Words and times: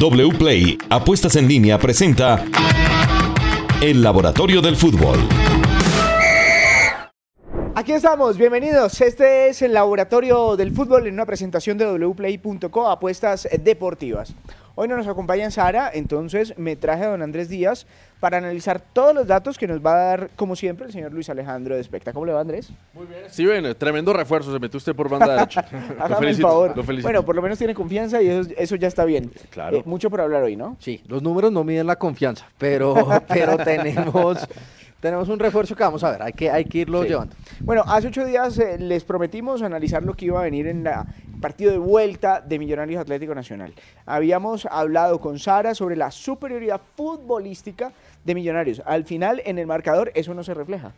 WPLAY 0.00 0.78
Apuestas 0.88 1.36
en 1.36 1.46
línea 1.46 1.78
presenta 1.78 2.42
El 3.82 4.00
Laboratorio 4.00 4.62
del 4.62 4.74
Fútbol. 4.74 5.18
Aquí 7.74 7.92
estamos, 7.92 8.38
bienvenidos. 8.38 8.98
Este 9.02 9.50
es 9.50 9.60
el 9.60 9.74
Laboratorio 9.74 10.56
del 10.56 10.72
Fútbol 10.72 11.06
en 11.06 11.12
una 11.12 11.26
presentación 11.26 11.76
de 11.76 11.84
wplay.co 11.84 12.88
Apuestas 12.88 13.46
Deportivas. 13.62 14.32
Hoy 14.74 14.88
no 14.88 14.96
nos 14.96 15.06
acompaña 15.06 15.50
Sara, 15.50 15.90
entonces 15.92 16.54
me 16.56 16.76
traje 16.76 17.04
a 17.04 17.08
don 17.08 17.20
Andrés 17.20 17.50
Díaz 17.50 17.86
para 18.20 18.36
analizar 18.36 18.80
todos 18.80 19.14
los 19.14 19.26
datos 19.26 19.58
que 19.58 19.66
nos 19.66 19.84
va 19.84 19.94
a 19.94 20.04
dar, 20.04 20.30
como 20.36 20.54
siempre, 20.54 20.86
el 20.86 20.92
señor 20.92 21.12
Luis 21.12 21.30
Alejandro 21.30 21.74
de 21.74 21.80
Especta. 21.80 22.12
¿Cómo 22.12 22.26
le 22.26 22.32
va, 22.32 22.40
Andrés? 22.40 22.70
Muy 22.92 23.06
bien. 23.06 23.22
Sí, 23.28 23.46
bien, 23.46 23.74
tremendo 23.76 24.12
refuerzo, 24.12 24.52
se 24.52 24.58
metió 24.58 24.76
usted 24.76 24.94
por 24.94 25.08
banda 25.08 25.34
derecha. 25.34 25.64
Hágame 25.98 26.30
el 26.30 26.36
favor. 26.36 26.74
Bueno, 27.02 27.24
por 27.24 27.34
lo 27.34 27.42
menos 27.42 27.58
tiene 27.58 27.74
confianza 27.74 28.22
y 28.22 28.28
eso, 28.28 28.76
ya 28.76 28.88
está 28.88 29.04
bien. 29.06 29.32
Claro. 29.48 29.78
Eh, 29.78 29.82
mucho 29.86 30.10
por 30.10 30.20
hablar 30.20 30.42
hoy, 30.42 30.54
¿no? 30.54 30.76
Sí, 30.78 31.02
los 31.08 31.22
números 31.22 31.50
no 31.50 31.64
miden 31.64 31.86
la 31.86 31.96
confianza, 31.96 32.46
pero, 32.58 32.94
pero 33.28 33.56
tenemos 33.56 34.46
tenemos 35.00 35.30
un 35.30 35.38
refuerzo 35.38 35.74
que 35.74 35.82
vamos 35.82 36.04
a 36.04 36.10
ver, 36.10 36.22
hay 36.22 36.32
que, 36.34 36.50
hay 36.50 36.66
que 36.66 36.78
irlo 36.78 37.04
llevando. 37.04 37.34
Bueno, 37.60 37.82
hace 37.86 38.08
ocho 38.08 38.24
días 38.24 38.58
eh, 38.58 38.76
les 38.78 39.02
prometimos 39.02 39.62
analizar 39.62 40.02
lo 40.02 40.12
que 40.12 40.26
iba 40.26 40.40
a 40.40 40.42
venir 40.42 40.66
en 40.66 40.86
el 40.86 40.92
partido 41.40 41.72
de 41.72 41.78
vuelta 41.78 42.40
de 42.40 42.58
Millonarios 42.58 43.00
Atlético 43.00 43.34
Nacional. 43.34 43.72
Habíamos 44.06 44.66
hablado 44.66 45.20
con 45.20 45.38
Sara 45.38 45.74
sobre 45.74 45.96
la 45.96 46.10
superioridad 46.10 46.80
futbolística 46.96 47.92
de 48.24 48.34
Millonarios. 48.34 48.82
Al 48.84 49.04
final, 49.04 49.42
en 49.44 49.58
el 49.58 49.66
marcador, 49.66 50.12
eso 50.14 50.34
no 50.34 50.44
se 50.44 50.54
refleja. 50.54 50.92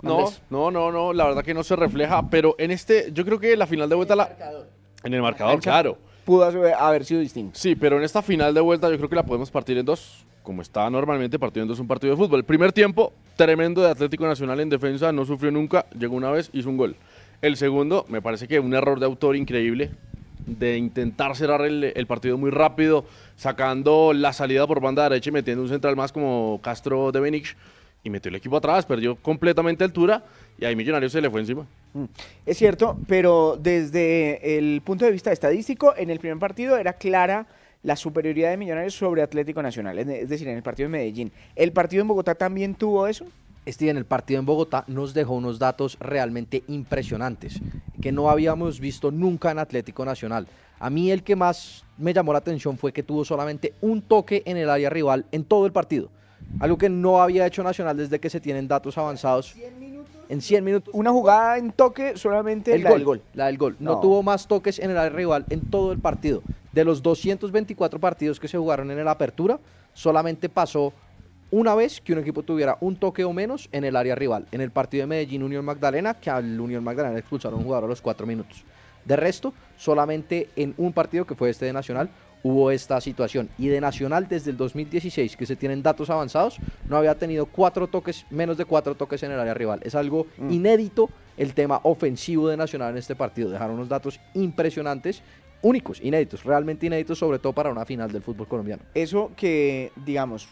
No, 0.00 0.30
no, 0.50 0.70
no, 0.70 0.92
no, 0.92 1.12
la 1.12 1.24
verdad 1.24 1.44
que 1.44 1.54
no 1.54 1.64
se 1.64 1.74
refleja, 1.74 2.28
pero 2.30 2.54
en 2.58 2.70
este, 2.70 3.10
yo 3.12 3.24
creo 3.24 3.40
que 3.40 3.56
la 3.56 3.66
final 3.66 3.88
de 3.88 3.96
vuelta... 3.96 4.14
En 4.14 4.20
el 4.20 4.28
marcador, 4.28 4.66
en 5.04 5.14
el 5.14 5.22
marcador 5.22 5.60
claro. 5.60 5.98
Pudo 6.24 6.44
haber 6.44 7.04
sido 7.04 7.20
distinto. 7.20 7.58
Sí, 7.58 7.74
pero 7.74 7.96
en 7.96 8.04
esta 8.04 8.22
final 8.22 8.54
de 8.54 8.60
vuelta 8.60 8.88
yo 8.90 8.96
creo 8.96 9.08
que 9.08 9.16
la 9.16 9.24
podemos 9.24 9.50
partir 9.50 9.78
en 9.78 9.86
dos 9.86 10.24
como 10.48 10.62
está 10.62 10.88
normalmente, 10.88 11.38
partido 11.38 11.64
en 11.64 11.68
dos 11.68 11.78
un 11.78 11.86
partido 11.86 12.10
de 12.10 12.16
fútbol. 12.16 12.38
El 12.38 12.44
primer 12.46 12.72
tiempo, 12.72 13.12
tremendo 13.36 13.82
de 13.82 13.90
Atlético 13.90 14.26
Nacional 14.26 14.58
en 14.60 14.70
defensa, 14.70 15.12
no 15.12 15.26
sufrió 15.26 15.50
nunca, 15.50 15.84
llegó 15.90 16.16
una 16.16 16.30
vez, 16.30 16.48
hizo 16.54 16.70
un 16.70 16.78
gol. 16.78 16.96
El 17.40 17.56
segundo, 17.56 18.04
me 18.08 18.20
parece 18.20 18.48
que 18.48 18.58
un 18.58 18.74
error 18.74 18.98
de 18.98 19.06
autor 19.06 19.36
increíble, 19.36 19.90
de 20.44 20.76
intentar 20.76 21.36
cerrar 21.36 21.62
el, 21.62 22.06
partido 22.06 22.36
muy 22.36 22.50
rápido, 22.50 23.04
sacando 23.36 24.12
la 24.12 24.32
salida 24.32 24.66
por 24.66 24.80
banda 24.80 25.04
derecha 25.04 25.30
y 25.30 25.32
metiendo 25.32 25.62
un 25.62 25.68
central 25.68 25.94
más 25.94 26.10
como 26.10 26.60
Castro 26.62 27.12
de 27.12 27.20
Benich, 27.20 27.56
y 28.02 28.10
metió 28.10 28.28
el 28.28 28.36
equipo 28.36 28.56
atrás, 28.56 28.86
perdió 28.86 29.16
completamente 29.16 29.84
altura, 29.84 30.24
y 30.58 30.64
ahí 30.64 30.74
Millonarios 30.74 31.12
se 31.12 31.20
le 31.20 31.30
fue 31.30 31.40
encima. 31.40 31.66
Mm. 31.94 32.04
Es 32.46 32.56
cierto, 32.56 32.98
pero 33.06 33.56
desde 33.60 34.58
el 34.58 34.80
punto 34.82 35.04
de 35.04 35.12
vista 35.12 35.30
estadístico, 35.30 35.94
en 35.96 36.10
el 36.10 36.18
primer 36.18 36.38
partido 36.38 36.76
era 36.76 36.94
clara 36.94 37.46
la 37.84 37.94
superioridad 37.94 38.50
de 38.50 38.56
Millonarios 38.56 38.94
sobre 38.94 39.22
Atlético 39.22 39.62
Nacional, 39.62 39.98
es 39.98 40.28
decir, 40.28 40.48
en 40.48 40.56
el 40.56 40.62
partido 40.64 40.88
de 40.88 40.92
Medellín. 40.92 41.30
¿El 41.54 41.70
partido 41.70 42.02
en 42.02 42.08
Bogotá 42.08 42.34
también 42.34 42.74
tuvo 42.74 43.06
eso? 43.06 43.26
En 43.80 43.96
el 43.96 44.06
partido 44.06 44.40
en 44.40 44.46
Bogotá 44.46 44.84
nos 44.86 45.12
dejó 45.12 45.34
unos 45.34 45.58
datos 45.58 45.98
realmente 46.00 46.64
impresionantes 46.68 47.60
que 48.00 48.12
no 48.12 48.30
habíamos 48.30 48.80
visto 48.80 49.10
nunca 49.10 49.50
en 49.50 49.58
Atlético 49.58 50.04
Nacional. 50.04 50.46
A 50.78 50.88
mí 50.88 51.10
el 51.10 51.22
que 51.22 51.36
más 51.36 51.84
me 51.98 52.14
llamó 52.14 52.32
la 52.32 52.38
atención 52.38 52.78
fue 52.78 52.92
que 52.92 53.02
tuvo 53.02 53.24
solamente 53.24 53.74
un 53.80 54.00
toque 54.00 54.42
en 54.46 54.56
el 54.56 54.70
área 54.70 54.88
rival 54.88 55.26
en 55.32 55.44
todo 55.44 55.66
el 55.66 55.72
partido. 55.72 56.08
Algo 56.60 56.78
que 56.78 56.88
no 56.88 57.20
había 57.20 57.46
hecho 57.46 57.62
Nacional 57.62 57.96
desde 57.96 58.18
que 58.18 58.30
se 58.30 58.40
tienen 58.40 58.68
datos 58.68 58.96
avanzados. 58.96 59.54
En 60.30 60.40
100 60.40 60.64
minutos. 60.64 60.94
Una 60.94 61.10
jugada 61.10 61.58
en 61.58 61.72
toque 61.72 62.16
solamente 62.16 62.74
el 62.74 62.84
la 62.84 62.90
del 62.90 63.04
gol. 63.04 63.22
La 63.34 63.46
del 63.46 63.58
gol. 63.58 63.76
no. 63.80 64.00
tuvo 64.00 64.22
más 64.22 64.46
toques 64.46 64.78
en 64.78 64.90
el 64.90 64.98
área 64.98 65.10
rival 65.10 65.44
en 65.50 65.68
todo 65.68 65.92
el 65.92 65.98
partido. 65.98 66.42
De 66.72 66.84
los 66.84 67.02
224 67.02 67.98
partidos 67.98 68.38
que 68.38 68.48
se 68.48 68.56
jugaron 68.56 68.90
en 68.90 68.98
el 68.98 69.08
Apertura, 69.08 69.58
solamente 69.94 70.48
pasó 70.48 70.92
una 71.50 71.74
vez 71.74 72.00
que 72.00 72.12
un 72.12 72.18
equipo 72.18 72.42
tuviera 72.42 72.76
un 72.80 72.96
toque 72.96 73.24
o 73.24 73.32
menos 73.32 73.68
en 73.72 73.84
el 73.84 73.96
área 73.96 74.14
rival. 74.14 74.46
En 74.52 74.60
el 74.60 74.70
partido 74.70 75.02
de 75.02 75.06
Medellín 75.06 75.42
Unión 75.42 75.64
Magdalena, 75.64 76.14
que 76.14 76.30
al 76.30 76.60
Unión 76.60 76.84
Magdalena 76.84 77.18
expulsaron 77.18 77.56
a 77.56 77.58
un 77.58 77.64
jugador 77.64 77.84
a 77.84 77.88
los 77.88 78.02
cuatro 78.02 78.26
minutos. 78.26 78.64
De 79.04 79.16
resto, 79.16 79.54
solamente 79.76 80.50
en 80.56 80.74
un 80.76 80.92
partido 80.92 81.26
que 81.26 81.34
fue 81.34 81.50
este 81.50 81.64
de 81.64 81.72
Nacional, 81.72 82.10
hubo 82.42 82.70
esta 82.70 83.00
situación. 83.00 83.48
Y 83.58 83.68
de 83.68 83.80
Nacional 83.80 84.28
desde 84.28 84.50
el 84.50 84.56
2016, 84.56 85.36
que 85.36 85.46
se 85.46 85.56
tienen 85.56 85.82
datos 85.82 86.10
avanzados, 86.10 86.58
no 86.88 86.96
había 86.96 87.14
tenido 87.14 87.46
cuatro 87.46 87.86
toques, 87.86 88.26
menos 88.30 88.58
de 88.58 88.64
cuatro 88.64 88.94
toques 88.94 89.22
en 89.22 89.32
el 89.32 89.40
área 89.40 89.54
rival. 89.54 89.80
Es 89.82 89.94
algo 89.94 90.26
mm. 90.36 90.50
inédito 90.50 91.08
el 91.36 91.54
tema 91.54 91.80
ofensivo 91.84 92.48
de 92.48 92.56
Nacional 92.56 92.90
en 92.90 92.98
este 92.98 93.16
partido. 93.16 93.50
Dejaron 93.50 93.76
unos 93.76 93.88
datos 93.88 94.20
impresionantes 94.34 95.22
únicos, 95.62 96.00
inéditos, 96.00 96.44
realmente 96.44 96.86
inéditos, 96.86 97.18
sobre 97.18 97.38
todo 97.38 97.52
para 97.52 97.70
una 97.70 97.84
final 97.84 98.10
del 98.12 98.22
fútbol 98.22 98.46
colombiano. 98.46 98.82
Eso 98.94 99.32
que, 99.36 99.92
digamos, 99.96 100.48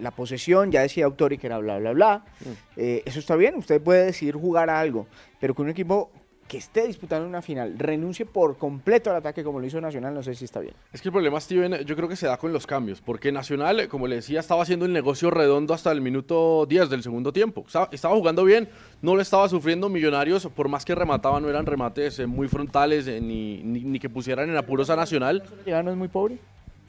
la 0.00 0.10
posesión, 0.10 0.70
ya 0.72 0.82
decía 0.82 1.04
Autori 1.04 1.38
que 1.38 1.46
era 1.46 1.58
bla, 1.58 1.78
bla, 1.78 1.92
bla, 1.92 2.24
mm. 2.40 2.50
eh, 2.76 3.02
eso 3.04 3.20
está 3.20 3.36
bien, 3.36 3.54
usted 3.56 3.80
puede 3.80 4.06
decidir 4.06 4.34
jugar 4.34 4.70
a 4.70 4.80
algo, 4.80 5.06
pero 5.40 5.54
que 5.54 5.62
un 5.62 5.68
equipo 5.68 6.10
que 6.48 6.56
esté 6.56 6.86
disputando 6.86 7.28
una 7.28 7.42
final 7.42 7.78
renuncie 7.78 8.24
por 8.24 8.56
completo 8.56 9.10
al 9.10 9.16
ataque 9.16 9.44
como 9.44 9.60
lo 9.60 9.66
hizo 9.66 9.80
Nacional, 9.80 10.14
no 10.14 10.22
sé 10.22 10.34
si 10.34 10.46
está 10.46 10.60
bien. 10.60 10.74
Es 10.92 11.02
que 11.02 11.08
el 11.08 11.12
problema, 11.12 11.38
Steven, 11.40 11.84
yo 11.84 11.94
creo 11.94 12.08
que 12.08 12.16
se 12.16 12.26
da 12.26 12.38
con 12.38 12.52
los 12.52 12.66
cambios, 12.66 13.00
porque 13.00 13.30
Nacional, 13.30 13.86
como 13.88 14.06
le 14.06 14.16
decía, 14.16 14.40
estaba 14.40 14.62
haciendo 14.62 14.86
el 14.86 14.92
negocio 14.92 15.30
redondo 15.30 15.74
hasta 15.74 15.92
el 15.92 16.00
minuto 16.00 16.66
10 16.66 16.88
del 16.88 17.02
segundo 17.02 17.32
tiempo. 17.32 17.66
Estaba, 17.92 18.16
jugando 18.16 18.44
bien, 18.44 18.68
no 19.02 19.14
le 19.14 19.22
estaba 19.22 19.48
sufriendo 19.48 19.88
Millonarios, 19.88 20.46
por 20.46 20.68
más 20.68 20.84
que 20.84 20.94
remataban, 20.94 21.42
no 21.42 21.50
eran 21.50 21.66
remates 21.66 22.18
eh, 22.18 22.26
muy 22.26 22.48
frontales, 22.48 23.06
eh, 23.06 23.20
ni, 23.20 23.62
ni, 23.62 23.98
que 24.00 24.08
pusieran 24.08 24.48
en 24.48 24.56
apuros 24.56 24.88
a 24.90 24.96
Nacional. 24.96 25.42
¿No 25.66 25.90
es 25.90 25.96
muy 25.96 26.08
pobre? 26.08 26.38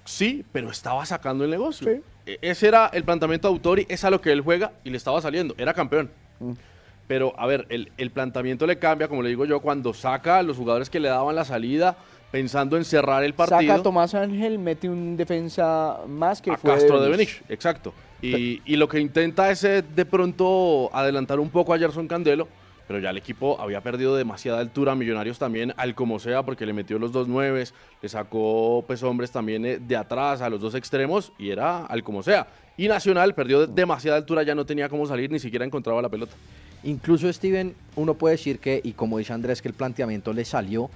Sí, 0.06 0.46
pero 0.52 0.72
estaba 0.72 1.06
sacando 1.06 1.44
el 1.44 1.50
negocio. 1.50 2.02
E, 2.26 2.40
ese 2.42 2.68
era 2.68 2.88
el 2.94 3.04
planteamiento 3.04 3.50
de 3.50 3.54
Autori, 3.54 3.86
es 3.90 4.04
a 4.06 4.10
lo 4.10 4.22
que 4.22 4.32
él 4.32 4.42
juega 4.42 4.72
y 4.84 4.90
le 4.90 4.98
estaba 4.98 5.22
saliendo, 5.22 5.54
era 5.58 5.74
campeón. 5.74 6.10
Mm. 6.40 6.54
Pero, 7.10 7.34
a 7.40 7.48
ver, 7.48 7.66
el, 7.70 7.92
el, 7.98 8.12
planteamiento 8.12 8.68
le 8.68 8.78
cambia, 8.78 9.08
como 9.08 9.24
le 9.24 9.30
digo 9.30 9.44
yo, 9.44 9.62
cuando 9.62 9.96
saca 9.96 10.38
a 10.38 10.44
los 10.44 10.58
jugadores 10.58 10.92
que 10.92 11.00
le 11.00 11.10
daban 11.10 11.36
la 11.36 11.44
salida, 11.44 11.98
pensando 12.30 12.78
en 12.78 12.86
cerrar 12.86 13.24
el 13.24 13.34
partido. 13.34 13.62
Saca 13.62 13.74
a 13.74 13.82
Tomás 13.82 14.14
Ángel, 14.14 14.60
mete 14.60 14.88
un 14.88 15.18
defensa 15.18 16.02
más 16.08 16.40
que 16.40 16.52
a 16.52 16.58
Castro 16.58 17.02
de 17.02 17.10
Benich, 17.10 17.42
exacto. 17.50 17.96
Y, 18.22 18.62
y, 18.64 18.76
lo 18.76 18.88
que 18.88 19.00
intenta 19.00 19.50
es 19.50 19.64
eh, 19.64 19.82
de 19.82 20.06
pronto 20.06 20.92
adelantar 20.94 21.40
un 21.40 21.50
poco 21.50 21.74
a 21.74 21.80
Gerson 21.80 22.08
Candelo, 22.08 22.48
pero 22.88 23.00
ya 23.00 23.10
el 23.10 23.18
equipo 23.18 23.60
había 23.60 23.82
perdido 23.82 24.16
demasiada 24.16 24.60
altura. 24.60 24.94
Millonarios 24.94 25.40
también, 25.40 25.74
al 25.78 25.96
como 25.96 26.20
sea, 26.20 26.44
porque 26.44 26.68
le 26.68 26.74
metió 26.74 27.00
los 27.00 27.12
dos 27.12 27.28
nueves, 27.28 27.74
le 28.04 28.10
sacó 28.10 28.84
pues 28.86 29.02
hombres 29.02 29.32
también 29.32 29.66
eh, 29.66 29.80
de 29.80 29.98
atrás 29.98 30.42
a 30.42 30.50
los 30.50 30.62
dos 30.62 30.76
extremos 30.76 31.32
y 31.40 31.50
era 31.50 31.88
al 31.88 32.04
como 32.04 32.22
sea. 32.22 32.46
Y 32.78 32.88
Nacional 32.88 33.34
perdió 33.34 33.66
demasiada 33.66 34.18
altura, 34.18 34.44
ya 34.44 34.54
no 34.54 34.64
tenía 34.64 34.90
cómo 34.90 35.08
salir, 35.08 35.32
ni 35.32 35.40
siquiera 35.40 35.66
encontraba 35.66 36.04
la 36.04 36.10
pelota. 36.10 36.36
Incluso 36.84 37.32
Steven, 37.32 37.76
uno 37.96 38.14
puede 38.14 38.36
decir 38.36 38.60
que, 38.60 38.80
y 38.84 38.94
como 38.94 39.18
dice 39.18 39.34
Andrés, 39.34 39.62
que 39.62 39.68
el 39.68 39.74
planteamiento 39.74 40.34
le 40.34 40.46
salió, 40.46 40.90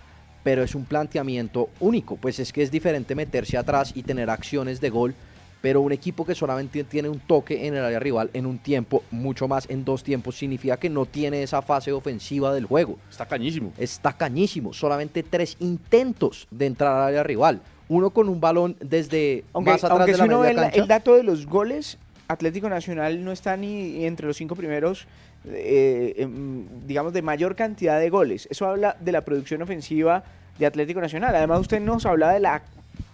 pero 0.43 0.63
es 0.63 0.75
un 0.75 0.85
planteamiento 0.85 1.69
único, 1.79 2.17
pues 2.17 2.39
es 2.39 2.53
que 2.53 2.61
es 2.61 2.71
diferente 2.71 3.15
meterse 3.15 3.57
atrás 3.57 3.91
y 3.95 4.03
tener 4.03 4.29
acciones 4.29 4.81
de 4.81 4.89
gol, 4.89 5.15
pero 5.61 5.79
un 5.79 5.93
equipo 5.93 6.25
que 6.25 6.35
solamente 6.35 6.83
tiene 6.83 7.07
un 7.07 7.19
toque 7.19 7.65
en 7.65 7.73
el 7.73 7.85
área 7.85 7.99
rival 7.99 8.29
en 8.33 8.45
un 8.45 8.59
tiempo, 8.59 9.03
mucho 9.11 9.47
más 9.47 9.69
en 9.69 9.85
dos 9.85 10.03
tiempos, 10.03 10.37
significa 10.37 10.75
que 10.75 10.89
no 10.89 11.05
tiene 11.05 11.41
esa 11.41 11.61
fase 11.61 11.93
ofensiva 11.93 12.53
del 12.53 12.65
juego. 12.65 12.97
Está 13.09 13.25
cañísimo. 13.25 13.71
Está 13.77 14.11
cañísimo, 14.11 14.73
solamente 14.73 15.23
tres 15.23 15.55
intentos 15.59 16.47
de 16.51 16.65
entrar 16.65 16.93
al 16.97 17.07
área 17.07 17.23
rival. 17.23 17.61
Uno 17.87 18.09
con 18.09 18.27
un 18.27 18.41
balón 18.41 18.75
desde 18.81 19.45
más 19.53 19.83
atrás 19.83 20.05
de 20.05 20.17
la 20.17 20.25
media 20.25 20.67
el 20.69 20.87
dato 20.87 21.15
de 21.15 21.23
los 21.23 21.45
goles, 21.45 21.97
Atlético 22.27 22.69
Nacional 22.69 23.23
no 23.23 23.31
está 23.31 23.55
ni 23.55 24.05
entre 24.05 24.27
los 24.27 24.35
cinco 24.37 24.55
primeros, 24.55 25.07
eh, 25.45 26.13
em, 26.17 26.65
digamos, 26.85 27.13
de 27.13 27.21
mayor 27.21 27.55
cantidad 27.55 27.99
de 27.99 28.09
goles. 28.09 28.47
Eso 28.49 28.67
habla 28.67 28.95
de 28.99 29.11
la 29.11 29.21
producción 29.21 29.61
ofensiva 29.61 30.23
de 30.57 30.65
Atlético 30.65 31.01
Nacional. 31.01 31.35
Además, 31.35 31.59
usted 31.59 31.81
nos 31.81 32.05
habla 32.05 32.31
de 32.31 32.39
la 32.39 32.63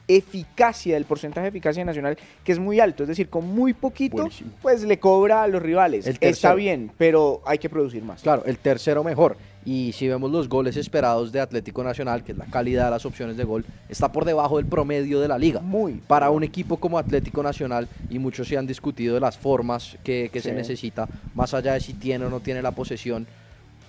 eficacia, 0.09 0.95
del 0.95 1.05
porcentaje 1.05 1.43
de 1.43 1.49
eficacia 1.49 1.85
nacional, 1.85 2.17
que 2.43 2.51
es 2.51 2.59
muy 2.59 2.79
alto. 2.79 3.03
Es 3.03 3.09
decir, 3.09 3.29
con 3.29 3.47
muy 3.47 3.73
poquito, 3.73 4.27
pues 4.61 4.83
le 4.83 4.99
cobra 4.99 5.43
a 5.43 5.47
los 5.47 5.61
rivales. 5.61 6.07
Está 6.19 6.53
bien, 6.55 6.91
pero 6.97 7.41
hay 7.45 7.59
que 7.59 7.69
producir 7.69 8.03
más. 8.03 8.21
Claro, 8.23 8.43
el 8.45 8.57
tercero 8.57 9.03
mejor. 9.03 9.37
Y 9.65 9.91
si 9.91 10.07
vemos 10.07 10.31
los 10.31 10.47
goles 10.47 10.77
esperados 10.77 11.31
de 11.31 11.39
Atlético 11.39 11.83
Nacional, 11.83 12.23
que 12.23 12.31
es 12.31 12.37
la 12.37 12.45
calidad 12.45 12.85
de 12.85 12.91
las 12.91 13.05
opciones 13.05 13.37
de 13.37 13.43
gol, 13.43 13.65
está 13.89 14.11
por 14.11 14.25
debajo 14.25 14.57
del 14.57 14.65
promedio 14.65 15.19
de 15.19 15.27
la 15.27 15.37
liga. 15.37 15.59
Muy. 15.59 16.01
Para 16.07 16.31
un 16.31 16.43
equipo 16.43 16.77
como 16.77 16.97
Atlético 16.97 17.43
Nacional, 17.43 17.87
y 18.09 18.19
muchos 18.19 18.47
se 18.47 18.57
han 18.57 18.65
discutido 18.65 19.13
de 19.13 19.19
las 19.19 19.37
formas 19.37 19.97
que, 20.03 20.31
se 20.41 20.53
necesita, 20.53 21.07
más 21.35 21.53
allá 21.53 21.73
de 21.73 21.81
si 21.81 21.93
tiene 21.93 22.25
o 22.25 22.29
no 22.29 22.39
tiene 22.39 22.61
la 22.61 22.71
posesión, 22.71 23.27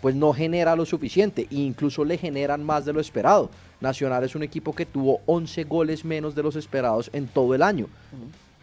pues 0.00 0.14
no 0.14 0.32
genera 0.32 0.76
lo 0.76 0.86
suficiente 0.86 1.46
e 1.50 1.56
incluso 1.56 2.04
le 2.04 2.18
generan 2.18 2.64
más 2.64 2.84
de 2.84 2.92
lo 2.92 3.00
esperado. 3.00 3.50
Nacional 3.80 4.24
es 4.24 4.34
un 4.34 4.42
equipo 4.42 4.74
que 4.74 4.86
tuvo 4.86 5.20
11 5.26 5.64
goles 5.64 6.04
menos 6.04 6.34
de 6.34 6.42
los 6.42 6.56
esperados 6.56 7.10
en 7.12 7.26
todo 7.26 7.54
el 7.54 7.62
año. 7.62 7.86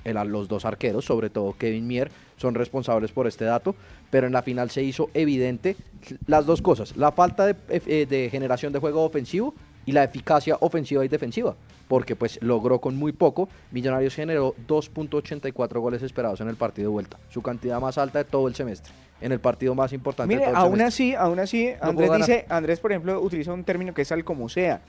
los 0.04 0.48
dos 0.48 0.64
arqueros, 0.64 1.06
sobre 1.06 1.30
todo 1.30 1.56
Kevin 1.58 1.88
Mier, 1.88 2.10
son 2.38 2.56
responsables 2.56 3.12
por 3.12 3.28
este 3.28 3.46
dato, 3.46 3.76
pero 4.10 4.28
en 4.28 4.34
la 4.34 4.42
final 4.42 4.70
se 4.70 4.84
hizo 4.84 5.10
evidente 5.14 5.76
las 6.28 6.46
dos 6.46 6.62
cosas, 6.62 6.96
la 6.96 7.12
falta 7.12 7.46
de, 7.46 7.56
eh, 7.68 8.06
de 8.08 8.30
generación 8.30 8.72
de 8.72 8.80
juego 8.80 9.04
ofensivo 9.04 9.54
y 9.86 9.92
la 9.92 10.04
eficacia 10.04 10.58
ofensiva 10.62 11.04
y 11.04 11.08
defensiva. 11.08 11.56
Porque 11.88 12.16
pues 12.16 12.40
logró 12.42 12.80
con 12.80 12.96
muy 12.96 13.12
poco. 13.12 13.50
Millonarios 13.72 14.16
generó 14.16 14.56
2.84 14.68 15.80
goles 15.80 16.04
esperados 16.04 16.42
en 16.42 16.50
el 16.50 16.56
partido 16.56 16.90
de 16.90 16.94
vuelta, 16.94 17.18
su 17.30 17.42
cantidad 17.42 17.80
más 17.80 17.98
alta 17.98 18.20
de 18.20 18.26
todo 18.26 18.48
el 18.48 18.56
semestre 18.56 18.94
en 19.20 19.32
el 19.32 19.40
partido 19.40 19.74
más 19.74 19.94
importante. 19.94 20.28
Mire, 20.36 20.48
de 20.48 20.54
todo 20.54 20.66
el 20.66 20.68
aún 20.68 20.78
semestre. 20.78 21.06
así, 21.06 21.16
aún 21.16 21.40
así, 21.40 21.70
No 21.82 21.90
Andrés 21.90 22.12
dice, 22.18 22.46
Andrés, 22.50 22.80
por 22.80 22.92
ejemplo, 22.92 23.20
utiliza 23.20 23.52
un 23.54 23.64
término 23.64 23.94
que 23.94 24.04
es 24.04 24.12
al 24.12 24.24
como 24.24 24.48
sea, 24.50 24.82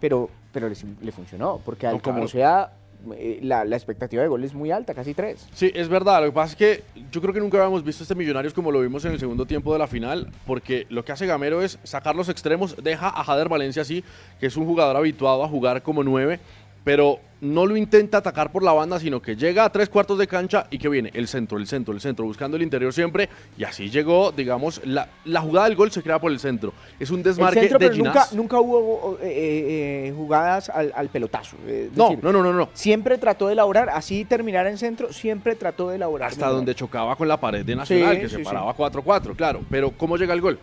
pero, 0.00 0.28
pero 0.52 0.68
le, 0.68 0.74
le 1.00 1.12
funcionó, 1.12 1.60
porque 1.64 1.86
al 1.86 1.94
No, 1.94 2.02
como 2.02 2.16
claro. 2.16 2.28
sea, 2.28 2.72
eh, 3.14 3.38
la, 3.42 3.64
la 3.64 3.76
expectativa 3.76 4.22
de 4.22 4.28
gol 4.28 4.44
es 4.44 4.54
muy 4.54 4.70
alta, 4.70 4.94
casi 4.94 5.14
tres. 5.14 5.48
Sí, 5.54 5.70
es 5.74 5.88
verdad. 5.88 6.20
Lo 6.20 6.26
que 6.26 6.32
pasa 6.32 6.52
es 6.52 6.56
que 6.56 6.84
yo 7.10 7.20
creo 7.20 7.32
que 7.32 7.40
nunca 7.40 7.58
habíamos 7.58 7.84
visto 7.84 8.02
este 8.02 8.14
Millonarios 8.14 8.52
como 8.52 8.70
lo 8.70 8.80
vimos 8.80 9.04
en 9.04 9.12
el 9.12 9.18
segundo 9.18 9.46
tiempo 9.46 9.72
de 9.72 9.78
la 9.78 9.86
final, 9.86 10.28
porque 10.46 10.86
lo 10.90 11.04
que 11.04 11.12
hace 11.12 11.26
Gamero 11.26 11.62
es 11.62 11.78
sacar 11.82 12.16
los 12.16 12.28
extremos, 12.28 12.76
deja 12.82 13.08
a 13.08 13.24
Jader 13.24 13.48
Valencia 13.48 13.82
así, 13.82 14.04
que 14.38 14.46
es 14.46 14.56
un 14.56 14.66
jugador 14.66 14.96
habituado 14.96 15.44
a 15.44 15.48
jugar 15.48 15.82
como 15.82 16.02
nueve, 16.02 16.40
pero 16.84 17.18
no 17.42 17.64
lo 17.64 17.74
intenta 17.74 18.18
atacar 18.18 18.52
por 18.52 18.62
la 18.62 18.72
banda, 18.72 19.00
sino 19.00 19.22
que 19.22 19.34
llega 19.34 19.64
a 19.64 19.70
tres 19.72 19.88
cuartos 19.88 20.18
de 20.18 20.26
cancha 20.26 20.66
y 20.70 20.76
que 20.78 20.90
viene 20.90 21.10
el 21.14 21.26
centro, 21.26 21.56
el 21.56 21.66
centro, 21.66 21.94
el 21.94 22.00
centro, 22.02 22.26
buscando 22.26 22.58
el 22.58 22.62
interior 22.62 22.92
siempre, 22.92 23.30
y 23.56 23.64
así 23.64 23.88
llegó, 23.88 24.30
digamos, 24.30 24.82
la, 24.84 25.08
la 25.24 25.40
jugada 25.40 25.66
del 25.68 25.74
gol 25.76 25.90
se 25.90 26.02
crea 26.02 26.18
por 26.18 26.30
el 26.32 26.38
centro. 26.38 26.74
Es 26.98 27.10
un 27.10 27.18
El 27.18 27.22
desmarque 27.24 27.60
centro, 27.60 27.78
de 27.78 27.86
pero 27.88 27.96
nunca, 27.96 28.10
Ginás. 28.12 28.32
nunca 28.34 28.60
hubo 28.60 29.16
eh, 29.22 29.26
eh, 29.26 30.08
eh, 30.08 30.12
jugadas 30.14 30.68
al, 30.68 30.92
al 30.94 31.08
pelotazo. 31.08 31.56
eh, 31.66 31.88
No, 31.96 32.10
decir, 32.10 32.24
no, 32.24 32.30
no, 32.30 32.42
no, 32.42 32.52
no. 32.52 32.68
Siempre 32.74 33.16
trató 33.16 33.46
de 33.46 33.54
elaborar, 33.54 33.88
así 33.88 34.26
terminar 34.26 34.66
en 34.66 34.76
centro, 34.76 35.10
siempre 35.10 35.54
trató 35.54 35.88
de 35.88 35.96
elaborar. 35.96 36.28
Hasta 36.28 36.48
donde 36.48 36.74
chocaba 36.74 37.16
con 37.16 37.26
la 37.26 37.38
pared 37.40 37.64
de 37.64 37.74
Nacional, 37.74 38.16
Sí, 38.16 38.20
que 38.20 38.28
sí, 38.28 38.34
se 38.34 38.38
sí. 38.40 38.44
paraba 38.44 38.76
4-4, 38.76 39.34
claro. 39.34 39.62
Pero 39.70 39.92
¿cómo 39.92 40.18
llega 40.18 40.34
el 40.34 40.42
gol? 40.42 40.58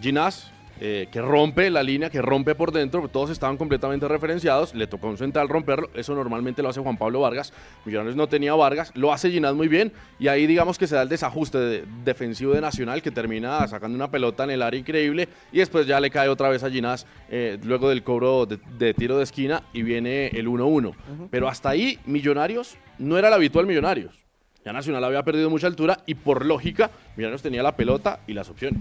Ginás, 0.00 0.50
eh, 0.80 1.08
que 1.10 1.20
rompe 1.22 1.70
la 1.70 1.82
línea, 1.82 2.10
que 2.10 2.20
rompe 2.20 2.54
por 2.54 2.72
dentro, 2.72 3.06
todos 3.08 3.30
estaban 3.30 3.56
completamente 3.56 4.06
referenciados, 4.08 4.74
le 4.74 4.86
tocó 4.86 5.08
un 5.08 5.16
central 5.16 5.48
romperlo, 5.48 5.88
eso 5.94 6.14
normalmente 6.14 6.62
lo 6.62 6.68
hace 6.68 6.80
Juan 6.80 6.96
Pablo 6.96 7.20
Vargas, 7.20 7.52
Millonarios 7.84 8.16
no 8.16 8.26
tenía 8.28 8.54
Vargas, 8.54 8.90
lo 8.94 9.12
hace 9.12 9.30
Ginás 9.30 9.54
muy 9.54 9.68
bien, 9.68 9.92
y 10.18 10.28
ahí 10.28 10.46
digamos 10.46 10.76
que 10.78 10.86
se 10.86 10.94
da 10.96 11.02
el 11.02 11.08
desajuste 11.08 11.58
de- 11.58 11.84
defensivo 12.04 12.52
de 12.52 12.60
Nacional, 12.60 13.02
que 13.02 13.10
termina 13.10 13.66
sacando 13.68 13.96
una 13.96 14.10
pelota 14.10 14.44
en 14.44 14.50
el 14.50 14.62
área 14.62 14.78
increíble, 14.80 15.28
y 15.52 15.58
después 15.58 15.86
ya 15.86 16.00
le 16.00 16.10
cae 16.10 16.28
otra 16.28 16.48
vez 16.48 16.62
a 16.64 16.70
Ginás, 16.70 17.06
eh, 17.30 17.58
luego 17.64 17.88
del 17.88 18.02
cobro 18.02 18.46
de, 18.46 18.58
de 18.78 18.94
tiro 18.94 19.16
de 19.16 19.24
esquina, 19.24 19.62
y 19.72 19.82
viene 19.82 20.26
el 20.28 20.48
1-1. 20.48 20.94
Pero 21.30 21.48
hasta 21.48 21.68
ahí, 21.70 21.98
Millonarios 22.06 22.76
no 22.98 23.16
era 23.18 23.28
el 23.28 23.34
habitual 23.34 23.66
Millonarios. 23.66 24.20
Ya 24.64 24.72
Nacional 24.72 25.04
había 25.04 25.22
perdido 25.22 25.50
mucha 25.50 25.66
altura 25.66 26.00
y 26.06 26.14
por 26.14 26.46
lógica, 26.46 26.90
Millonarios 27.16 27.42
tenía 27.42 27.62
la 27.62 27.76
pelota 27.76 28.20
y 28.26 28.32
las 28.32 28.48
opciones. 28.48 28.80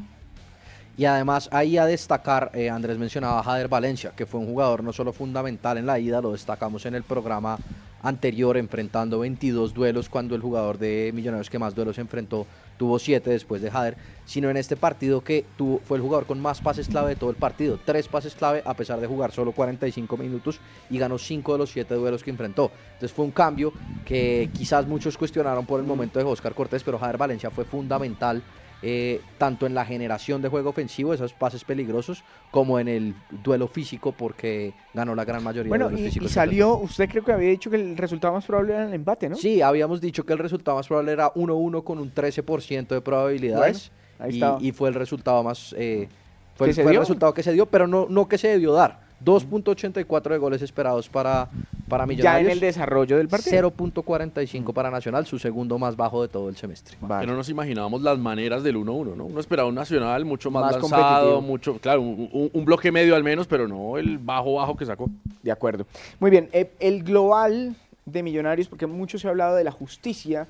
Y 0.96 1.06
además 1.06 1.50
ahí 1.52 1.78
a 1.78 1.86
destacar, 1.86 2.52
eh, 2.54 2.70
Andrés 2.70 3.00
mencionaba 3.00 3.40
a 3.40 3.44
Jader 3.44 3.68
Valencia, 3.68 4.14
que 4.16 4.28
fue 4.28 4.40
un 4.40 4.46
jugador 4.46 4.84
no 4.84 4.94
solo 4.94 5.12
fundamental 5.12 5.78
en 5.78 5.88
la 5.88 5.98
ida, 5.98 6.22
lo 6.22 6.34
destacamos 6.34 6.86
en 6.86 6.94
el 6.94 7.04
programa 7.04 7.58
anterior, 8.04 8.58
enfrentando 8.58 9.20
22 9.20 9.74
duelos, 9.74 10.10
cuando 10.10 10.36
el 10.36 10.42
jugador 10.42 10.78
de 10.78 11.12
Millonarios 11.16 11.50
que 11.50 11.58
más 11.58 11.74
duelos 11.74 11.98
enfrentó 11.98 12.46
tuvo 12.78 13.00
7 13.00 13.30
después 13.30 13.62
de 13.62 13.72
Jader, 13.72 13.96
sino 14.26 14.50
en 14.50 14.58
este 14.58 14.76
partido 14.76 15.24
que 15.24 15.46
tuvo, 15.58 15.80
fue 15.80 15.98
el 15.98 16.04
jugador 16.04 16.26
con 16.26 16.40
más 16.40 16.60
pases 16.62 16.88
clave 16.88 17.10
de 17.10 17.16
todo 17.16 17.30
el 17.30 17.38
partido, 17.38 17.80
tres 17.84 18.08
pases 18.08 18.36
clave 18.36 18.62
a 18.66 18.74
pesar 18.74 19.00
de 19.00 19.08
jugar 19.08 19.32
solo 19.32 19.52
45 19.52 20.18
minutos 20.18 20.60
y 20.90 20.98
ganó 20.98 21.18
5 21.18 21.54
de 21.54 21.58
los 21.58 21.72
7 21.72 21.94
duelos 21.96 22.24
que 22.24 22.32
enfrentó. 22.32 22.72
Entonces 22.94 23.14
fue 23.14 23.26
un 23.26 23.32
cambio 23.32 23.74
que 24.06 24.50
quizás 24.54 24.86
muchos 24.86 25.18
cuestionaron 25.18 25.66
por 25.66 25.80
el 25.80 25.86
momento 25.86 26.20
de 26.20 26.26
Oscar 26.26 26.54
Cortés, 26.54 26.84
pero 26.84 27.00
Jader 27.00 27.18
Valencia 27.18 27.50
fue 27.50 27.64
fundamental 27.64 28.44
eh, 28.86 29.22
tanto 29.38 29.66
en 29.66 29.74
la 29.74 29.86
generación 29.86 30.42
de 30.42 30.50
juego 30.50 30.72
ofensivo, 30.72 31.14
esos 31.14 31.32
pases 31.34 31.64
peligrosos, 31.64 32.24
como 32.52 32.80
en 32.80 32.90
el 32.90 33.16
duelo 33.44 33.68
físico, 33.70 34.12
porque 34.12 34.74
ganó 34.94 35.16
la 35.16 35.24
gran 35.24 35.42
mayoría 35.42 35.70
Bueno, 35.70 35.86
de 35.86 35.92
los 35.94 36.02
y, 36.02 36.04
físicos. 36.06 36.30
y 36.30 36.34
salió, 36.34 36.76
usted 36.78 37.10
creo 37.10 37.24
que 37.24 37.32
había 37.32 37.50
dicho 37.50 37.70
que 37.70 37.78
el 37.78 37.96
resultado 37.96 38.34
más 38.34 38.46
probable 38.46 38.74
era 38.74 38.86
el 38.86 38.94
empate, 38.94 39.30
¿no? 39.30 39.38
Sí, 39.38 39.62
habíamos 39.62 40.02
dicho 40.02 40.26
que 40.26 40.34
el 40.34 40.40
resultado 40.40 40.76
más 40.78 40.88
probable 40.88 41.14
era 41.14 41.34
1-1 41.34 41.84
con 41.84 41.98
un 41.98 42.14
13% 42.14 42.88
de 42.90 43.02
probabilidades. 43.02 43.90
Bueno, 44.20 44.54
ahí 44.60 44.64
y, 44.66 44.68
y 44.68 44.72
fue 44.74 44.90
el 44.90 44.96
resultado 44.96 45.42
más. 45.44 45.74
eh, 45.78 46.10
fue, 46.56 46.68
¿Que 46.68 46.72
el, 46.72 46.76
se 46.76 46.84
fue 46.84 46.92
el 46.92 47.00
resultado 47.00 47.34
que 47.34 47.42
se 47.42 47.54
dio, 47.54 47.66
pero 47.68 47.88
no, 47.88 48.06
no 48.10 48.28
que 48.28 48.38
se 48.38 48.50
debió 48.50 48.74
dar. 48.74 49.02
2.84 49.24 50.30
de 50.30 50.38
goles 50.38 50.62
esperados 50.62 51.08
para, 51.08 51.50
para 51.88 52.02
ya 52.02 52.04
en 52.04 52.08
Millonarios. 52.18 52.52
el 52.54 52.60
desarrollo 52.60 53.18
del 53.18 53.28
partido. 53.28 53.72
0.45 53.72 54.74
para 54.74 54.90
Nacional, 54.90 55.26
su 55.26 55.38
segundo 55.40 55.78
más 55.78 55.96
bajo 55.96 56.22
de 56.22 56.28
todo 56.28 56.50
el 56.50 56.56
semestre. 56.56 56.98
Vale. 57.02 57.26
Que 57.26 57.32
no 57.32 57.38
nos 57.38 57.50
imaginábamos 57.50 58.02
las 58.02 58.18
maneras 58.18 58.64
del 58.64 58.78
1-1, 58.78 59.16
¿no? 59.16 59.26
Uno 59.26 59.40
esperaba 59.40 59.68
un 59.68 59.76
Nacional 59.76 60.26
mucho 60.26 60.50
más, 60.52 60.64
Más 60.64 60.74
lanzado, 60.82 60.90
competitivo. 61.36 61.42
mucho, 61.42 61.78
claro, 61.80 62.02
un, 62.02 62.30
un- 62.32 62.50
un 62.54 62.66
bloque 62.66 62.92
medio 62.92 63.16
al 63.16 63.24
menos, 63.24 63.48
pero 63.48 63.68
no 63.68 63.98
el 63.98 64.18
bajo-bajo 64.18 64.76
que 64.78 64.86
sacó. 64.86 65.10
De 65.42 65.52
acuerdo. 65.52 65.86
Muy 66.20 66.32
bien, 66.32 66.50
eh, 66.54 66.72
el 66.80 67.04
global 67.04 67.76
de 68.06 68.24
Millonarios, 68.24 68.68
porque 68.68 68.86
mucho 68.88 69.18
se 69.18 69.28
ha 69.28 69.30
hablado 69.32 69.56
de 69.56 69.64
la 69.64 69.72
justicia 69.72 70.48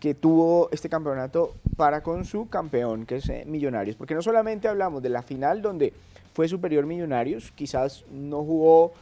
que 0.00 0.14
tuvo 0.14 0.68
este 0.70 0.88
campeonato 0.88 1.54
para 1.76 2.02
con 2.04 2.24
su 2.24 2.48
campeón, 2.48 3.04
que 3.04 3.16
es 3.16 3.28
eh, 3.28 3.44
Millonarios. 3.46 3.96
Porque 3.96 4.14
no 4.14 4.22
solamente 4.22 4.68
hablamos 4.68 5.02
de 5.02 5.08
la 5.08 5.22
final 5.22 5.60
donde 5.60 5.92
fue 6.34 6.46
superior 6.48 6.86
Millonarios, 6.86 7.50
quizás 7.56 8.04
no 8.12 8.44
jugó 8.44 8.92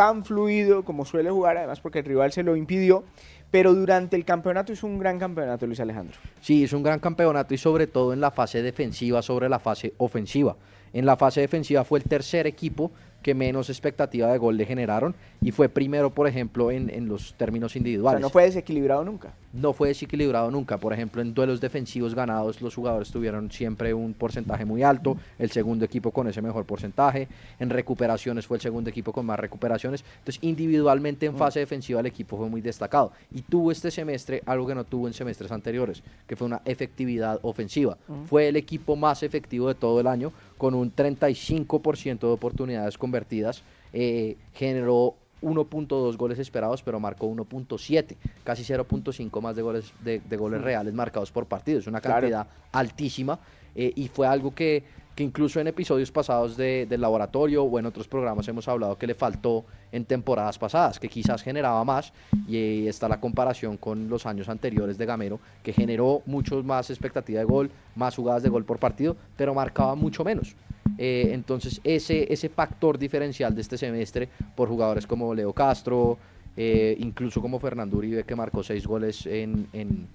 tan 0.00 0.24
fluido 0.24 0.82
como 0.82 1.04
suele 1.04 1.28
jugar, 1.28 1.58
además 1.58 1.78
porque 1.78 1.98
el 1.98 2.06
rival 2.06 2.32
se 2.32 2.42
lo 2.42 2.56
impidió, 2.56 3.04
pero 3.50 3.74
durante 3.74 4.16
el 4.16 4.24
campeonato 4.24 4.72
hizo 4.72 4.86
un 4.86 4.98
gran 4.98 5.18
campeonato 5.18 5.66
Luis 5.66 5.78
Alejandro. 5.78 6.16
Sí, 6.40 6.64
es 6.64 6.72
un 6.72 6.82
gran 6.82 7.00
campeonato 7.00 7.52
y 7.52 7.58
sobre 7.58 7.86
todo 7.86 8.14
en 8.14 8.20
la 8.22 8.30
fase 8.30 8.62
defensiva 8.62 9.20
sobre 9.20 9.50
la 9.50 9.58
fase 9.58 9.92
ofensiva. 9.98 10.56
En 10.94 11.04
la 11.04 11.18
fase 11.18 11.42
defensiva 11.42 11.84
fue 11.84 11.98
el 11.98 12.06
tercer 12.06 12.46
equipo 12.46 12.90
que 13.22 13.34
menos 13.34 13.68
expectativa 13.68 14.32
de 14.32 14.38
gol 14.38 14.56
le 14.56 14.64
generaron 14.64 15.14
y 15.42 15.50
fue 15.50 15.68
primero, 15.68 16.08
por 16.14 16.26
ejemplo, 16.26 16.70
en, 16.70 16.88
en 16.88 17.06
los 17.06 17.34
términos 17.34 17.72
O 17.72 17.74
sea, 17.74 17.78
individuales. 17.80 18.22
no 18.22 18.30
fue 18.30 18.44
desequilibrado 18.44 19.04
nunca. 19.04 19.34
No 19.52 19.72
fue 19.72 19.88
desequilibrado 19.88 20.50
nunca. 20.50 20.78
Por 20.78 20.92
ejemplo, 20.92 21.22
en 21.22 21.34
duelos 21.34 21.60
defensivos 21.60 22.14
ganados, 22.14 22.60
los 22.60 22.74
jugadores 22.74 23.10
tuvieron 23.10 23.50
siempre 23.50 23.92
un 23.92 24.14
porcentaje 24.14 24.64
muy 24.64 24.82
alto. 24.82 25.16
El 25.38 25.50
segundo 25.50 25.84
equipo 25.84 26.10
con 26.10 26.28
ese 26.28 26.42
mejor 26.42 26.64
porcentaje. 26.64 27.28
En 27.58 27.70
recuperaciones 27.70 28.46
fue 28.46 28.56
el 28.56 28.60
segundo 28.60 28.90
equipo 28.90 29.12
con 29.12 29.26
más 29.26 29.38
recuperaciones. 29.38 30.04
Entonces, 30.18 30.42
individualmente 30.42 31.26
en 31.26 31.36
fase 31.36 31.60
defensiva, 31.60 32.00
el 32.00 32.06
equipo 32.06 32.36
fue 32.36 32.48
muy 32.48 32.60
destacado. 32.60 33.12
Y 33.32 33.42
tuvo 33.42 33.72
este 33.72 33.90
semestre 33.90 34.42
algo 34.46 34.66
que 34.66 34.74
no 34.74 34.84
tuvo 34.84 35.06
en 35.06 35.14
semestres 35.14 35.50
anteriores, 35.50 36.02
que 36.26 36.36
fue 36.36 36.46
una 36.46 36.62
efectividad 36.64 37.38
ofensiva. 37.42 37.96
Fue 38.26 38.48
el 38.48 38.56
equipo 38.56 38.96
más 38.96 39.22
efectivo 39.22 39.68
de 39.68 39.74
todo 39.74 40.00
el 40.00 40.06
año, 40.06 40.32
con 40.58 40.74
un 40.74 40.94
35% 40.94 42.20
de 42.20 42.26
oportunidades 42.26 42.98
convertidas. 42.98 43.62
Eh, 43.92 44.36
generó 44.54 45.16
1.2 45.42 46.16
goles 46.16 46.38
esperados, 46.38 46.82
pero 46.82 47.00
marcó 47.00 47.26
1.7, 47.28 48.16
casi 48.44 48.62
0.5 48.64 49.40
más 49.40 49.56
de 49.56 49.62
goles, 49.62 49.92
de, 50.00 50.20
de 50.20 50.36
goles 50.36 50.60
reales 50.60 50.94
marcados 50.94 51.32
por 51.32 51.46
partido. 51.46 51.78
Es 51.78 51.86
una 51.86 52.00
Claro. 52.00 52.20
cantidad 52.20 52.48
altísima 52.72 53.40
eh, 53.74 53.92
y 53.94 54.08
fue 54.08 54.26
algo 54.26 54.54
que, 54.54 54.84
que 55.14 55.22
incluso 55.24 55.60
en 55.60 55.66
episodios 55.68 56.10
pasados 56.10 56.56
de- 56.56 56.86
del 56.86 57.00
laboratorio 57.00 57.64
o 57.64 57.78
en 57.78 57.86
otros 57.86 58.08
programas 58.08 58.46
hemos 58.48 58.66
hablado 58.68 58.96
que 58.96 59.06
le 59.06 59.14
faltó 59.14 59.64
en 59.92 60.04
temporadas 60.04 60.58
pasadas, 60.58 60.98
que 60.98 61.08
quizás 61.08 61.42
generaba 61.42 61.84
más 61.84 62.12
y 62.46 62.56
eh, 62.56 62.88
está 62.88 63.08
la 63.08 63.20
comparación 63.20 63.76
con 63.76 64.08
los 64.08 64.26
años 64.26 64.48
anteriores 64.48 64.98
de 64.98 65.06
Gamero, 65.06 65.40
que 65.62 65.72
generó 65.72 66.22
mucho 66.26 66.62
más 66.62 66.90
expectativa 66.90 67.38
de 67.40 67.44
gol, 67.44 67.70
más 67.94 68.16
jugadas 68.16 68.42
de 68.42 68.48
gol 68.48 68.64
por 68.64 68.78
partido, 68.78 69.16
pero 69.36 69.54
marcaba 69.54 69.94
mucho 69.94 70.24
menos. 70.24 70.56
Eh, 71.02 71.30
entonces, 71.32 71.80
ese, 71.82 72.30
ese 72.30 72.50
factor 72.50 72.98
diferencial 72.98 73.54
de 73.54 73.62
este 73.62 73.78
semestre 73.78 74.28
por 74.54 74.68
jugadores 74.68 75.06
como 75.06 75.34
Leo 75.34 75.54
Castro, 75.54 76.18
eh, 76.54 76.94
incluso 76.98 77.40
como 77.40 77.58
Fernando 77.58 77.96
Uribe, 77.96 78.24
que 78.24 78.36
marcó 78.36 78.62
seis 78.62 78.86
goles 78.86 79.24
en, 79.24 79.66
en- 79.72 80.06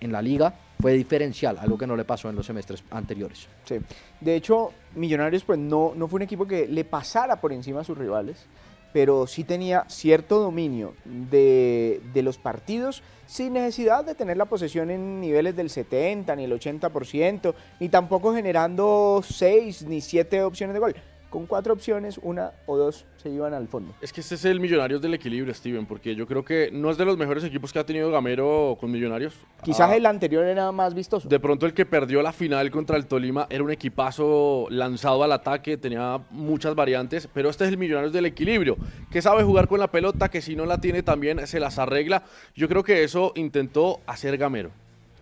en 0.00 0.10
la 0.12 0.20
liga, 0.20 0.52
fue 0.80 0.94
diferencial, 0.94 1.58
algo 1.58 1.76
que 1.78 1.86
no 1.86 1.94
le 1.94 2.04
pasó 2.04 2.28
en 2.30 2.34
los 2.34 2.44
semestres 2.46 2.82
anteriores. 2.90 3.46
Sí. 3.66 3.76
De 4.20 4.34
hecho, 4.34 4.72
Millonarios 4.96 5.44
pues 5.44 5.58
no, 5.60 5.92
no 5.94 6.08
fue 6.08 6.16
un 6.16 6.22
equipo 6.22 6.44
que 6.46 6.66
le 6.66 6.84
pasara 6.84 7.36
por 7.40 7.52
encima 7.52 7.82
a 7.82 7.84
sus 7.84 7.96
rivales, 7.96 8.46
pero 8.92 9.26
sí 9.26 9.44
tenía 9.44 9.84
cierto 9.88 10.40
dominio 10.40 10.94
de, 11.04 12.00
de 12.12 12.22
los 12.22 12.38
partidos 12.38 13.02
sin 13.26 13.52
necesidad 13.52 14.04
de 14.04 14.16
tener 14.16 14.36
la 14.36 14.46
posesión 14.46 14.90
en 14.90 15.20
niveles 15.20 15.54
del 15.54 15.70
70 15.70 16.34
ni 16.34 16.44
el 16.44 16.52
80%, 16.52 17.54
ni 17.78 17.88
tampoco 17.88 18.34
generando 18.34 19.22
6 19.24 19.82
ni 19.82 20.00
7 20.00 20.42
opciones 20.42 20.74
de 20.74 20.80
gol. 20.80 20.96
Con 21.30 21.46
cuatro 21.46 21.72
opciones, 21.72 22.18
una 22.22 22.50
o 22.66 22.76
dos 22.76 23.06
se 23.16 23.30
iban 23.30 23.54
al 23.54 23.68
fondo. 23.68 23.94
Es 24.00 24.12
que 24.12 24.20
este 24.20 24.34
es 24.34 24.44
el 24.44 24.58
Millonarios 24.58 25.00
del 25.00 25.14
equilibrio, 25.14 25.54
Steven, 25.54 25.86
porque 25.86 26.16
yo 26.16 26.26
creo 26.26 26.44
que 26.44 26.70
no 26.72 26.90
es 26.90 26.98
de 26.98 27.04
los 27.04 27.16
mejores 27.16 27.44
equipos 27.44 27.72
que 27.72 27.78
ha 27.78 27.86
tenido 27.86 28.10
Gamero 28.10 28.76
con 28.80 28.90
Millonarios. 28.90 29.34
Quizás 29.62 29.90
Ah, 29.90 29.96
el 29.96 30.06
anterior 30.06 30.44
era 30.44 30.72
más 30.72 30.92
vistoso. 30.92 31.28
De 31.28 31.38
pronto 31.38 31.66
el 31.66 31.72
que 31.72 31.86
perdió 31.86 32.20
la 32.20 32.32
final 32.32 32.70
contra 32.72 32.96
el 32.96 33.06
Tolima 33.06 33.46
era 33.48 33.62
un 33.62 33.70
equipazo 33.70 34.66
lanzado 34.70 35.22
al 35.22 35.30
ataque, 35.32 35.76
tenía 35.76 36.20
muchas 36.30 36.74
variantes, 36.74 37.28
pero 37.32 37.48
este 37.48 37.64
es 37.64 37.70
el 37.70 37.78
Millonarios 37.78 38.12
del 38.12 38.26
equilibrio, 38.26 38.76
que 39.10 39.22
sabe 39.22 39.44
jugar 39.44 39.68
con 39.68 39.78
la 39.78 39.88
pelota, 39.92 40.28
que 40.28 40.42
si 40.42 40.56
no 40.56 40.66
la 40.66 40.80
tiene 40.80 41.02
también 41.04 41.46
se 41.46 41.60
las 41.60 41.78
arregla. 41.78 42.24
Yo 42.56 42.68
creo 42.68 42.82
que 42.82 43.04
eso 43.04 43.32
intentó 43.36 44.00
hacer 44.06 44.36
Gamero. 44.36 44.70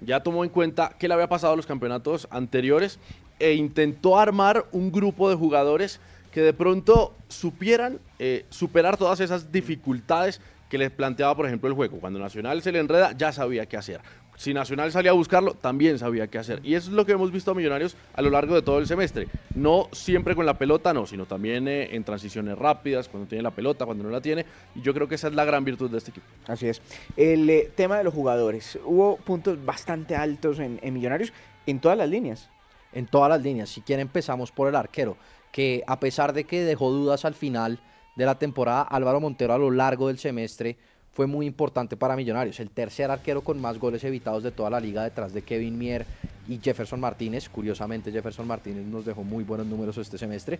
Ya 0.00 0.22
tomó 0.22 0.44
en 0.44 0.50
cuenta 0.50 0.92
qué 0.98 1.08
le 1.08 1.14
había 1.14 1.28
pasado 1.28 1.52
a 1.52 1.56
los 1.56 1.66
campeonatos 1.66 2.28
anteriores 2.30 2.98
e 3.38 3.54
intentó 3.54 4.18
armar 4.18 4.66
un 4.72 4.90
grupo 4.92 5.28
de 5.28 5.36
jugadores 5.36 6.00
que 6.32 6.40
de 6.40 6.52
pronto 6.52 7.14
supieran 7.28 7.98
eh, 8.18 8.44
superar 8.50 8.96
todas 8.96 9.20
esas 9.20 9.50
dificultades 9.50 10.40
que 10.68 10.78
les 10.78 10.90
planteaba, 10.90 11.34
por 11.34 11.46
ejemplo, 11.46 11.68
el 11.68 11.74
juego. 11.74 11.98
Cuando 11.98 12.18
Nacional 12.18 12.62
se 12.62 12.72
le 12.72 12.78
enreda, 12.78 13.12
ya 13.16 13.32
sabía 13.32 13.66
qué 13.66 13.76
hacer. 13.76 14.00
Si 14.36 14.54
Nacional 14.54 14.92
salía 14.92 15.10
a 15.10 15.14
buscarlo, 15.14 15.54
también 15.54 15.98
sabía 15.98 16.28
qué 16.28 16.38
hacer. 16.38 16.60
Y 16.62 16.74
eso 16.74 16.90
es 16.90 16.94
lo 16.94 17.04
que 17.04 17.10
hemos 17.10 17.32
visto 17.32 17.50
a 17.50 17.54
Millonarios 17.54 17.96
a 18.14 18.22
lo 18.22 18.30
largo 18.30 18.54
de 18.54 18.62
todo 18.62 18.78
el 18.78 18.86
semestre. 18.86 19.26
No 19.56 19.88
siempre 19.90 20.36
con 20.36 20.46
la 20.46 20.56
pelota, 20.56 20.94
no, 20.94 21.06
sino 21.06 21.26
también 21.26 21.66
eh, 21.66 21.96
en 21.96 22.04
transiciones 22.04 22.56
rápidas, 22.56 23.08
cuando 23.08 23.28
tiene 23.28 23.42
la 23.42 23.50
pelota, 23.50 23.84
cuando 23.84 24.04
no 24.04 24.10
la 24.10 24.20
tiene. 24.20 24.46
Y 24.76 24.82
yo 24.82 24.94
creo 24.94 25.08
que 25.08 25.16
esa 25.16 25.26
es 25.26 25.34
la 25.34 25.44
gran 25.44 25.64
virtud 25.64 25.90
de 25.90 25.98
este 25.98 26.12
equipo. 26.12 26.26
Así 26.46 26.68
es. 26.68 26.80
El 27.16 27.50
eh, 27.50 27.72
tema 27.74 27.98
de 27.98 28.04
los 28.04 28.14
jugadores. 28.14 28.78
Hubo 28.84 29.16
puntos 29.16 29.64
bastante 29.64 30.14
altos 30.14 30.60
en, 30.60 30.78
en 30.82 30.94
Millonarios 30.94 31.32
en 31.66 31.80
todas 31.80 31.98
las 31.98 32.08
líneas. 32.08 32.48
En 32.92 33.06
todas 33.06 33.30
las 33.30 33.42
líneas. 33.42 33.70
Si 33.70 33.80
quieren 33.80 34.06
empezamos 34.06 34.52
por 34.52 34.68
el 34.68 34.76
arquero, 34.76 35.16
que 35.50 35.82
a 35.86 35.98
pesar 35.98 36.32
de 36.32 36.44
que 36.44 36.62
dejó 36.62 36.90
dudas 36.90 37.24
al 37.24 37.34
final 37.34 37.80
de 38.18 38.26
la 38.26 38.34
temporada, 38.34 38.82
Álvaro 38.82 39.20
Montero 39.20 39.54
a 39.54 39.58
lo 39.58 39.70
largo 39.70 40.08
del 40.08 40.18
semestre 40.18 40.76
fue 41.12 41.28
muy 41.28 41.46
importante 41.46 41.96
para 41.96 42.16
Millonarios. 42.16 42.58
El 42.58 42.68
tercer 42.68 43.12
arquero 43.12 43.42
con 43.42 43.60
más 43.60 43.78
goles 43.78 44.02
evitados 44.02 44.42
de 44.42 44.50
toda 44.50 44.70
la 44.70 44.80
liga 44.80 45.04
detrás 45.04 45.32
de 45.32 45.42
Kevin 45.42 45.78
Mier 45.78 46.04
y 46.48 46.58
Jefferson 46.58 46.98
Martínez. 46.98 47.48
Curiosamente 47.48 48.10
Jefferson 48.10 48.48
Martínez 48.48 48.84
nos 48.86 49.04
dejó 49.04 49.22
muy 49.22 49.44
buenos 49.44 49.68
números 49.68 49.96
este 49.98 50.18
semestre. 50.18 50.58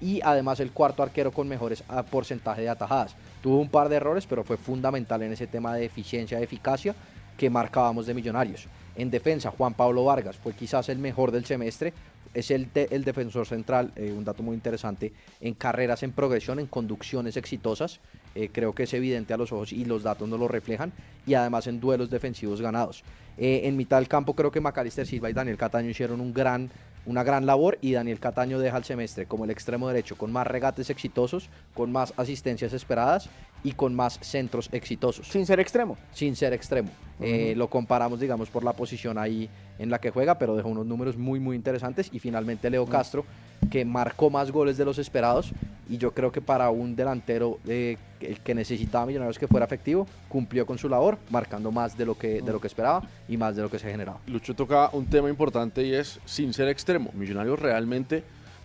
Y 0.00 0.20
además 0.20 0.58
el 0.58 0.72
cuarto 0.72 1.04
arquero 1.04 1.30
con 1.30 1.46
mejores 1.46 1.84
ah, 1.88 2.02
porcentaje 2.02 2.62
de 2.62 2.70
atajadas. 2.70 3.14
Tuvo 3.40 3.60
un 3.60 3.68
par 3.68 3.88
de 3.88 3.96
errores, 3.96 4.26
pero 4.26 4.42
fue 4.42 4.56
fundamental 4.56 5.22
en 5.22 5.32
ese 5.32 5.46
tema 5.46 5.76
de 5.76 5.84
eficiencia 5.84 6.40
y 6.40 6.42
eficacia 6.42 6.92
que 7.38 7.48
marcábamos 7.48 8.06
de 8.06 8.14
Millonarios. 8.14 8.66
En 8.96 9.12
defensa, 9.12 9.52
Juan 9.56 9.74
Pablo 9.74 10.04
Vargas 10.04 10.36
fue 10.36 10.54
quizás 10.54 10.88
el 10.88 10.98
mejor 10.98 11.30
del 11.30 11.44
semestre, 11.44 11.92
es 12.36 12.50
el, 12.50 12.68
el 12.74 13.02
defensor 13.02 13.46
central, 13.46 13.92
eh, 13.96 14.12
un 14.12 14.22
dato 14.22 14.42
muy 14.42 14.54
interesante, 14.54 15.10
en 15.40 15.54
carreras 15.54 16.02
en 16.02 16.12
progresión, 16.12 16.58
en 16.60 16.66
conducciones 16.66 17.38
exitosas. 17.38 17.98
Eh, 18.34 18.50
creo 18.52 18.74
que 18.74 18.82
es 18.82 18.92
evidente 18.92 19.32
a 19.32 19.38
los 19.38 19.52
ojos 19.52 19.72
y 19.72 19.86
los 19.86 20.02
datos 20.02 20.28
no 20.28 20.36
lo 20.36 20.46
reflejan. 20.46 20.92
Y 21.26 21.32
además 21.32 21.66
en 21.66 21.80
duelos 21.80 22.10
defensivos 22.10 22.60
ganados. 22.60 23.04
Eh, 23.38 23.62
en 23.64 23.78
mitad 23.78 23.96
del 23.96 24.08
campo 24.08 24.34
creo 24.34 24.50
que 24.50 24.60
Macalister 24.60 25.06
Silva 25.06 25.30
y 25.30 25.32
Daniel 25.32 25.56
Cataño 25.56 25.88
hicieron 25.88 26.20
un 26.20 26.34
gran, 26.34 26.70
una 27.06 27.22
gran 27.22 27.46
labor 27.46 27.78
y 27.80 27.92
Daniel 27.92 28.20
Cataño 28.20 28.58
deja 28.58 28.76
el 28.76 28.84
semestre 28.84 29.24
como 29.24 29.44
el 29.44 29.50
extremo 29.50 29.88
derecho 29.88 30.18
con 30.18 30.30
más 30.30 30.46
regates 30.46 30.90
exitosos, 30.90 31.48
con 31.72 31.90
más 31.90 32.12
asistencias 32.18 32.74
esperadas 32.74 33.30
y 33.66 33.72
con 33.72 33.96
más 33.96 34.20
centros 34.22 34.68
exitosos. 34.70 35.26
Sin 35.26 35.44
ser 35.44 35.58
extremo. 35.58 35.96
Sin 36.12 36.36
ser 36.36 36.52
extremo. 36.52 36.88
lo 37.18 37.68
comparamos, 37.68 38.20
digamos, 38.20 38.48
por 38.48 38.62
la 38.62 38.74
posición 38.74 39.18
ahí 39.18 39.50
en 39.80 39.90
la 39.90 39.98
que 39.98 40.10
juega, 40.10 40.38
pero 40.38 40.54
dejó 40.54 40.68
unos 40.68 40.86
números 40.86 41.16
muy, 41.16 41.40
muy 41.40 41.56
interesantes. 41.56 42.08
Y 42.12 42.20
finalmente 42.20 42.70
Leo 42.70 42.86
Castro, 42.86 43.24
que 43.68 43.84
marcó 43.84 44.30
más 44.30 44.52
goles 44.52 44.76
de 44.76 44.84
los 44.84 44.98
esperados. 44.98 45.50
Y 45.88 45.98
yo 45.98 46.14
creo 46.14 46.30
que 46.30 46.40
para 46.40 46.70
un 46.70 46.94
delantero 46.94 47.58
eh, 47.66 47.96
que 48.44 48.54
necesitaba 48.54 49.04
Millonarios 49.04 49.36
que 49.36 49.48
fuera 49.48 49.66
efectivo, 49.66 50.06
cumplió 50.28 50.64
con 50.64 50.78
su 50.78 50.88
labor, 50.88 51.18
marcando 51.30 51.72
más 51.72 51.98
de 51.98 52.06
lo, 52.06 52.16
que, 52.16 52.42
de 52.42 52.52
lo 52.52 52.60
que 52.60 52.68
esperaba 52.68 53.02
y 53.28 53.36
más 53.36 53.56
de 53.56 53.62
lo 53.62 53.70
que 53.70 53.80
se 53.80 53.90
generaba. 53.90 54.20
Lucho 54.28 54.54
toca 54.54 54.90
un 54.92 55.06
tema 55.06 55.28
importante 55.28 55.84
y 55.84 55.92
es 55.92 56.20
sin 56.24 56.52
ser 56.52 56.68
extremo. 56.68 57.10
Millonarios 57.14 57.58
realmente 57.58 58.22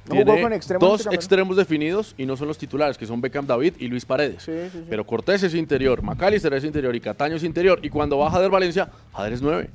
tiene 0.09 0.59
dos 0.79 1.07
extremos 1.11 1.55
definidos 1.55 2.15
y 2.17 2.25
no 2.25 2.35
son 2.35 2.47
los 2.47 2.57
titulares, 2.57 2.97
que 2.97 3.05
son 3.05 3.21
Beckham 3.21 3.45
David 3.45 3.75
y 3.79 3.87
Luis 3.87 4.05
Paredes. 4.05 4.49
Pero 4.89 5.05
Cortés 5.05 5.43
es 5.43 5.53
interior, 5.53 6.01
Macalister 6.01 6.53
es 6.53 6.63
interior 6.63 6.95
y 6.95 6.99
Cataño 6.99 7.35
es 7.35 7.43
interior. 7.43 7.79
Y 7.81 7.89
cuando 7.89 8.17
va 8.17 8.31
Jader 8.31 8.49
Valencia, 8.49 8.89
Jader 9.13 9.33
es 9.33 9.41
nueve. 9.41 9.69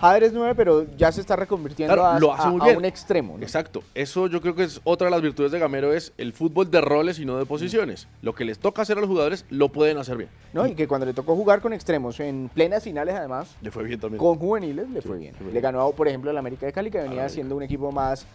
Jader 0.00 0.22
es 0.22 0.32
9, 0.32 0.54
pero 0.54 0.86
ya 0.96 1.12
se 1.12 1.20
está 1.20 1.36
reconvirtiendo 1.36 2.02
a, 2.02 2.16
un 2.50 2.84
extremo. 2.86 3.36
Exacto. 3.42 3.82
Eso 3.94 4.28
yo 4.28 4.40
creo 4.40 4.54
que 4.54 4.64
es 4.64 4.80
otra 4.84 5.08
de 5.08 5.10
las 5.10 5.20
virtudes 5.20 5.52
de 5.52 5.58
Gamero, 5.58 5.92
es 5.92 6.14
el 6.16 6.32
fútbol 6.32 6.70
de 6.70 6.80
roles 6.80 7.18
y 7.18 7.26
no 7.26 7.36
de 7.36 7.44
posiciones. 7.44 8.08
Lo 8.22 8.34
que 8.34 8.46
les 8.46 8.58
toca 8.58 8.80
hacer 8.80 8.96
a 8.96 9.00
los 9.00 9.10
jugadores 9.10 9.44
lo 9.50 9.68
pueden 9.68 9.98
hacer 9.98 10.16
bien. 10.16 10.30
No, 10.54 10.66
y 10.66 10.74
que 10.74 10.88
cuando 10.88 11.04
le 11.04 11.12
tocó 11.12 11.36
jugar 11.36 11.60
con 11.60 11.74
extremos, 11.74 12.18
en 12.20 12.50
plenas 12.52 12.82
finales 12.82 13.14
además, 13.14 13.54
le 13.60 13.70
fue 13.70 13.84
bien 13.84 14.00
también. 14.00 14.18
Con 14.18 14.38
juveniles 14.38 14.88
le 14.88 15.02
fue 15.02 15.18
bien. 15.18 15.34
Le 15.52 15.60
ganó, 15.60 15.90
por 15.92 16.08
ejemplo, 16.08 16.30
el 16.30 16.38
América 16.38 16.64
de 16.64 16.72
Cali, 16.72 16.90
que 16.90 17.00
venía 17.00 17.28
siendo 17.28 17.54
un 17.54 17.62
equipo 17.62 17.92
más 17.92 18.26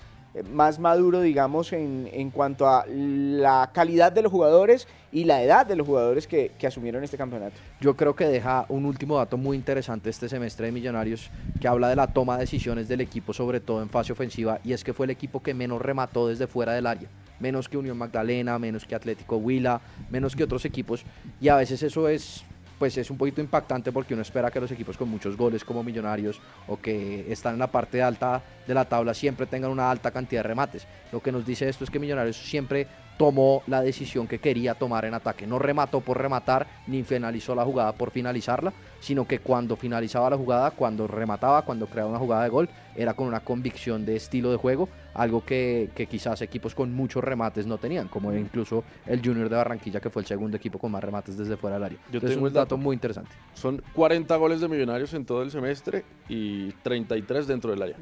más 0.44 0.80
maduro, 0.80 1.22
digamos, 1.22 1.72
en, 1.74 2.10
en, 2.12 2.30
cuanto 2.30 2.68
a 2.68 2.86
la 2.88 3.72
calidad 3.74 4.12
de 4.12 4.22
los 4.22 4.32
jugadores 4.32 4.88
y 5.12 5.24
la 5.24 5.42
edad 5.42 5.66
de 5.66 5.76
los 5.76 5.88
jugadores 5.88 6.28
que, 6.28 6.52
que, 6.58 6.68
asumieron 6.68 7.04
este 7.04 7.18
campeonato. 7.18 7.56
Yo 7.80 7.96
creo 7.96 8.16
que 8.16 8.28
deja 8.28 8.66
un 8.70 8.86
último 8.86 9.18
dato 9.18 9.38
muy 9.38 9.56
interesante 9.56 10.10
este 10.10 10.28
semestre 10.28 10.66
de 10.66 10.72
Millonarios, 10.72 11.32
que 11.62 11.68
habla 11.68 11.90
de 11.90 11.96
la 11.96 12.08
toma 12.08 12.36
de 12.36 12.42
decisiones 12.42 12.88
del 12.88 13.02
equipo, 13.02 13.34
sobre 13.34 13.60
todo 13.60 13.82
en 13.82 13.90
fase 13.90 14.12
ofensiva, 14.14 14.60
y 14.64 14.74
es 14.74 14.84
que 14.84 14.94
fue 14.94 15.06
el 15.06 15.12
equipo 15.12 15.42
que 15.42 15.54
menos 15.54 15.82
remató 15.82 16.28
desde 16.28 16.48
fuera 16.48 16.74
del 16.74 16.88
área. 16.88 17.08
Menos 17.40 17.70
que 17.70 17.78
Unión 17.78 17.98
Magdalena, 17.98 18.60
menos 18.60 18.86
que 18.86 18.96
Atlético 18.96 19.38
Huila, 19.38 19.82
menos 20.10 20.36
que 20.36 20.44
otros 20.44 20.66
equipos, 20.66 21.04
y 21.40 21.48
a 21.50 21.56
veces 21.56 21.82
eso 21.84 22.10
es 22.10 22.44
pues 22.78 22.98
es 22.98 23.10
un 23.10 23.18
poquito 23.18 23.42
impactante 23.42 23.92
porque 23.92 24.14
uno 24.14 24.22
espera 24.22 24.52
que 24.52 24.60
los 24.60 24.72
equipos 24.72 24.98
con 24.98 25.10
muchos 25.10 25.38
goles 25.38 25.64
como 25.64 25.84
Millonarios 25.84 26.40
o 26.68 26.80
que 26.80 27.32
están 27.32 27.54
en 27.54 27.60
la 27.60 27.68
parte 27.68 28.02
alta 28.02 28.42
de 28.68 28.74
la 28.74 28.86
tabla 28.86 29.14
siempre 29.14 29.46
tengan 29.46 29.72
una 29.72 29.90
alta 29.90 30.12
cantidad 30.12 30.42
de 30.42 30.50
remates. 30.50 30.88
Lo 31.12 31.22
que 31.22 31.32
nos 31.32 31.46
dice 31.46 31.70
esto 31.70 31.84
es 31.84 31.90
que 31.90 32.00
Millonarios 32.00 32.38
siempre 32.38 32.88
tomó 33.18 33.64
la 33.68 33.82
decisión 33.82 34.28
que 34.28 34.40
quería 34.40 34.76
tomar 34.76 35.06
en 35.06 35.14
ataque. 35.14 35.48
No 35.48 35.60
remató 35.60 36.02
por 36.02 36.20
rematar 36.20 36.68
ni 36.88 37.04
finalizó 37.04 37.56
la 37.56 37.64
jugada 37.64 37.94
por 37.94 38.12
finalizarla, 38.12 38.74
sino 39.00 39.28
que 39.28 39.40
cuando 39.40 39.76
finalizaba 39.76 40.30
la 40.30 40.38
jugada, 40.38 40.72
cuando 40.72 41.08
remataba, 41.08 41.64
cuando 41.64 41.88
creaba 41.88 42.10
una 42.10 42.20
jugada 42.20 42.44
de 42.44 42.50
gol, 42.50 42.70
era 42.96 43.14
con 43.14 43.28
una 43.28 43.42
convicción 43.42 44.06
de 44.06 44.16
estilo 44.16 44.52
de 44.52 44.58
juego, 44.58 44.90
algo 45.14 45.44
que, 45.46 45.90
quizás 46.10 46.42
equipos 46.42 46.76
con 46.76 46.94
muchos 46.94 47.24
remates 47.24 47.66
no 47.66 47.78
tenían, 47.78 48.08
como 48.08 48.34
incluso 48.34 48.84
el 49.06 49.22
Junior 49.24 49.50
de 49.50 49.56
Barranquilla, 49.56 50.00
que 50.00 50.10
fue 50.10 50.22
el 50.22 50.28
segundo 50.28 50.58
equipo 50.58 50.80
con 50.80 50.92
más 50.92 51.04
remates 51.04 51.38
desde 51.38 51.58
fuera 51.58 51.76
del 51.76 51.84
área. 51.86 52.00
Yo 52.12 52.22
tengo 52.22 52.46
un 52.46 52.54
dato, 52.54 52.78
muy 52.78 52.94
interesante. 52.94 53.32
Son 53.54 53.82
40 53.94 54.36
goles 54.38 54.62
de 54.62 54.68
Millonarios 54.68 55.14
en 55.14 55.26
todo 55.26 55.42
el 55.42 55.52
semestre 55.52 56.04
y 56.28 56.72
33 56.84 57.48
dentro 57.48 57.72
del 57.72 57.82
área. 57.82 57.96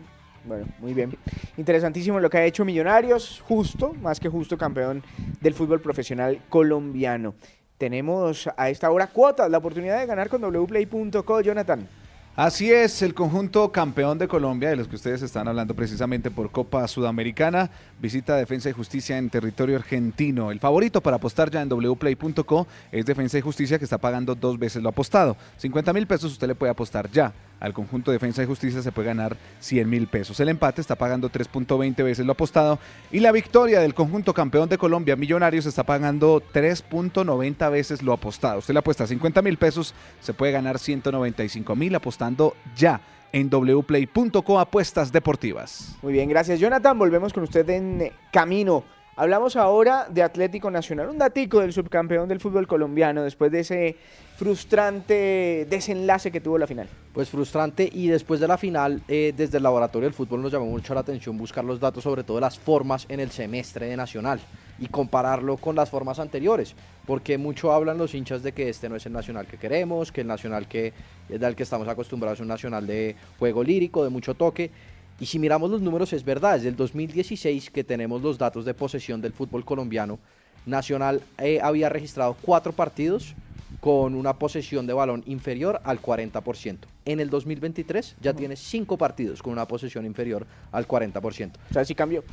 Bueno, 0.46 0.66
muy 0.80 0.94
bien. 0.94 1.16
Interesantísimo 1.58 2.20
lo 2.20 2.30
que 2.30 2.38
ha 2.38 2.46
hecho 2.46 2.66
Millonarios, 2.66 3.42
justo, 3.48 3.94
más 4.02 4.20
que 4.20 4.30
justo 4.30 4.58
campeón 4.58 5.04
del 5.42 5.54
fútbol 5.54 5.82
profesional 5.82 6.42
colombiano. 6.50 7.36
Tenemos 7.78 8.50
a 8.56 8.70
esta 8.70 8.92
hora 8.92 9.08
cuotas, 9.08 9.50
la 9.50 9.58
oportunidad 9.58 10.00
de 10.00 10.06
ganar 10.06 10.30
con 10.30 10.42
wplay.co, 10.42 11.42
Jonathan. 11.42 11.88
Así 12.36 12.72
es, 12.72 13.04
el 13.04 13.14
conjunto 13.14 13.72
campeón 13.72 14.18
de 14.18 14.28
Colombia, 14.28 14.70
de 14.70 14.76
los 14.76 14.88
que 14.88 14.96
ustedes 14.96 15.22
están 15.22 15.48
hablando 15.48 15.76
precisamente 15.76 16.32
por 16.32 16.50
Copa 16.50 16.88
Sudamericana, 16.88 17.70
visita 18.00 18.36
Defensa 18.36 18.70
y 18.70 18.74
Justicia 18.74 19.20
en 19.20 19.30
territorio 19.30 19.76
argentino. 19.76 20.50
El 20.50 20.60
favorito 20.60 21.00
para 21.00 21.18
apostar 21.18 21.52
ya 21.52 21.62
en 21.62 21.70
wplay.co 21.70 22.66
es 22.92 23.06
Defensa 23.06 23.38
y 23.38 23.42
Justicia 23.42 23.78
que 23.78 23.84
está 23.84 24.00
pagando 24.00 24.34
dos 24.34 24.58
veces 24.58 24.82
lo 24.82 24.90
apostado. 24.90 25.38
50 25.58 25.94
mil 25.94 26.08
pesos 26.08 26.32
usted 26.32 26.48
le 26.48 26.56
puede 26.56 26.72
apostar 26.72 27.08
ya 27.12 27.32
al 27.64 27.74
conjunto 27.74 28.12
Defensa 28.12 28.44
y 28.44 28.46
Justicia 28.46 28.82
se 28.82 28.92
puede 28.92 29.08
ganar 29.08 29.38
100 29.62 29.90
mil 29.90 30.08
pesos. 30.08 30.38
El 30.42 30.50
empate 30.50 30.82
está 30.82 30.96
pagando 30.96 31.32
3.20 31.32 32.04
veces 32.04 32.26
lo 32.26 32.34
apostado 32.34 32.78
y 33.10 33.22
la 33.22 33.32
victoria 33.32 33.80
del 33.80 33.94
conjunto 33.94 34.34
campeón 34.34 34.68
de 34.68 34.78
Colombia, 34.78 35.16
Millonarios, 35.16 35.66
está 35.66 35.84
pagando 35.84 36.44
3.90 36.54 37.72
veces 37.72 38.04
lo 38.04 38.12
apostado. 38.12 38.60
Usted 38.60 38.74
le 38.74 38.80
apuesta 38.80 39.08
50 39.08 39.42
mil 39.42 39.58
pesos, 39.58 39.96
se 40.20 40.34
puede 40.34 40.52
ganar 40.52 40.78
195 40.78 41.74
mil 41.78 41.96
apostando 41.96 42.54
ya 42.76 43.00
en 43.32 43.50
wplay.co 43.50 44.60
apuestas 44.60 45.14
deportivas. 45.14 45.96
Muy 46.02 46.12
bien, 46.12 46.28
gracias 46.28 46.60
Jonathan. 46.60 47.00
Volvemos 47.00 47.32
con 47.32 47.44
usted 47.44 47.68
en 47.70 48.12
camino 48.34 48.84
Hablamos 49.16 49.56
ahora 49.56 50.08
de 50.10 50.24
Atlético 50.24 50.72
Nacional, 50.72 51.08
un 51.08 51.20
datico 51.20 51.60
del 51.60 51.72
subcampeón 51.72 52.28
del 52.28 52.40
fútbol 52.40 52.66
colombiano 52.66 53.22
después 53.22 53.52
de 53.52 53.60
ese 53.60 53.96
frustrante 54.38 55.68
desenlace 55.70 56.32
que 56.32 56.42
tuvo 56.42 56.58
la 56.58 56.66
final. 56.66 56.88
Pues 57.14 57.30
frustrante 57.30 57.88
y 57.94 58.08
después 58.08 58.40
de 58.40 58.48
la 58.48 58.58
final, 58.58 59.04
eh, 59.08 59.32
desde 59.38 59.58
el 59.58 59.64
laboratorio 59.64 60.08
del 60.08 60.16
fútbol 60.16 60.42
nos 60.42 60.52
llamó 60.52 60.66
mucho 60.66 60.96
la 60.96 61.02
atención 61.02 61.38
buscar 61.38 61.64
los 61.64 61.80
datos 61.80 62.04
sobre 62.04 62.24
todo 62.24 62.40
las 62.40 62.58
formas 62.58 63.06
en 63.08 63.20
el 63.20 63.30
semestre 63.30 63.86
de 63.86 63.96
Nacional 63.96 64.40
y 64.80 64.88
compararlo 64.88 65.58
con 65.58 65.76
las 65.76 65.92
formas 65.92 66.18
anteriores, 66.18 66.76
porque 67.06 67.38
mucho 67.38 67.72
hablan 67.72 68.00
los 68.00 68.16
hinchas 68.16 68.42
de 68.42 68.52
que 68.52 68.68
este 68.68 68.90
no 68.90 68.96
es 68.96 69.06
el 69.06 69.14
Nacional 69.14 69.46
que 69.46 69.58
queremos, 69.58 70.12
que 70.12 70.22
el 70.22 70.28
Nacional 70.28 70.68
que 70.68 70.92
del 71.30 71.56
que 71.56 71.62
estamos 71.62 71.88
acostumbrados 71.88 72.38
es 72.38 72.42
un 72.42 72.48
Nacional 72.48 72.88
de 72.88 73.16
juego 73.38 73.64
lírico, 73.64 74.04
de 74.04 74.10
mucho 74.10 74.34
toque, 74.34 74.72
y 75.20 75.26
si 75.26 75.40
miramos 75.40 75.70
los 75.70 75.82
números, 75.82 76.14
es 76.14 76.24
verdad, 76.24 76.56
desde 76.56 76.70
el 76.70 76.76
2016 76.76 77.70
que 77.70 77.84
tenemos 77.84 78.22
los 78.22 78.38
datos 78.38 78.66
de 78.66 78.74
posesión 78.74 79.22
del 79.22 79.34
fútbol 79.34 79.64
colombiano, 79.64 80.20
Nacional 80.66 81.22
eh, 81.40 81.60
había 81.62 81.90
registrado 81.90 82.36
cuatro 82.42 82.72
partidos 82.72 83.36
con 83.80 84.16
una 84.16 84.34
posesión 84.40 84.88
de 84.88 84.94
balón 84.94 85.24
inferior 85.26 85.82
al 85.84 86.02
40%. 86.02 86.78
En 87.06 87.20
el 87.20 87.30
2023 87.30 88.16
ya 88.22 88.34
tiene 88.34 88.56
cinco 88.56 88.98
partidos 88.98 89.44
con 89.44 89.52
una 89.52 89.68
posesión 89.68 90.06
inferior 90.06 90.48
al 90.72 90.88
40%. 90.88 91.52
O 91.70 91.74
sea, 91.74 91.84
sí 91.84 91.94
cambió. 91.94 92.24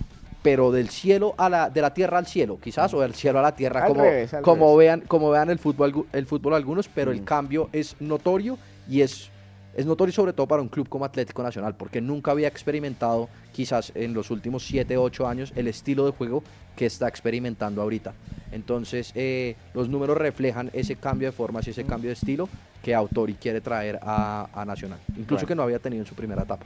Pero 0.42 0.70
del 0.70 0.88
cielo 0.90 1.34
a 1.36 1.48
la, 1.48 1.68
de 1.68 1.82
la 1.82 1.92
tierra 1.92 2.18
al 2.18 2.26
cielo, 2.26 2.58
quizás, 2.62 2.94
o 2.94 3.00
del 3.00 3.14
cielo 3.14 3.40
a 3.40 3.42
la 3.42 3.54
tierra, 3.54 3.84
como, 3.84 4.04
como 4.42 4.76
vean, 4.76 5.00
como 5.02 5.30
vean 5.30 5.50
el 5.50 5.58
fútbol, 5.58 6.06
el 6.12 6.24
fútbol 6.24 6.54
algunos, 6.54 6.88
pero 6.88 7.10
el 7.10 7.24
cambio 7.24 7.68
es 7.72 7.96
notorio 8.00 8.56
y 8.88 9.02
es 9.02 9.30
es 9.74 9.86
notorio 9.86 10.12
sobre 10.12 10.32
todo 10.32 10.46
para 10.46 10.62
un 10.62 10.68
club 10.68 10.88
como 10.88 11.04
Atlético 11.04 11.42
Nacional, 11.42 11.74
porque 11.76 12.00
nunca 12.00 12.32
había 12.32 12.48
experimentado 12.48 13.28
quizás 13.52 13.92
en 13.94 14.14
los 14.14 14.30
últimos 14.30 14.66
7, 14.66 14.96
8 14.96 15.26
años 15.26 15.52
el 15.56 15.68
estilo 15.68 16.06
de 16.06 16.12
juego 16.12 16.42
que 16.76 16.86
está 16.86 17.08
experimentando 17.08 17.82
ahorita. 17.82 18.12
Entonces, 18.52 19.12
eh, 19.14 19.56
los 19.74 19.88
números 19.88 20.18
reflejan 20.18 20.70
ese 20.72 20.96
cambio 20.96 21.28
de 21.28 21.32
formas 21.32 21.66
y 21.66 21.70
ese 21.70 21.84
cambio 21.84 22.08
de 22.08 22.14
estilo 22.14 22.48
que 22.82 22.94
Autori 22.94 23.34
quiere 23.34 23.60
traer 23.60 23.98
a, 24.02 24.64
Nacional, 24.66 24.98
incluso 25.16 25.46
que 25.46 25.54
no 25.54 25.62
había 25.62 25.78
tenido 25.78 26.02
en 26.02 26.06
su 26.06 26.14
primera 26.14 26.42
etapa. 26.42 26.64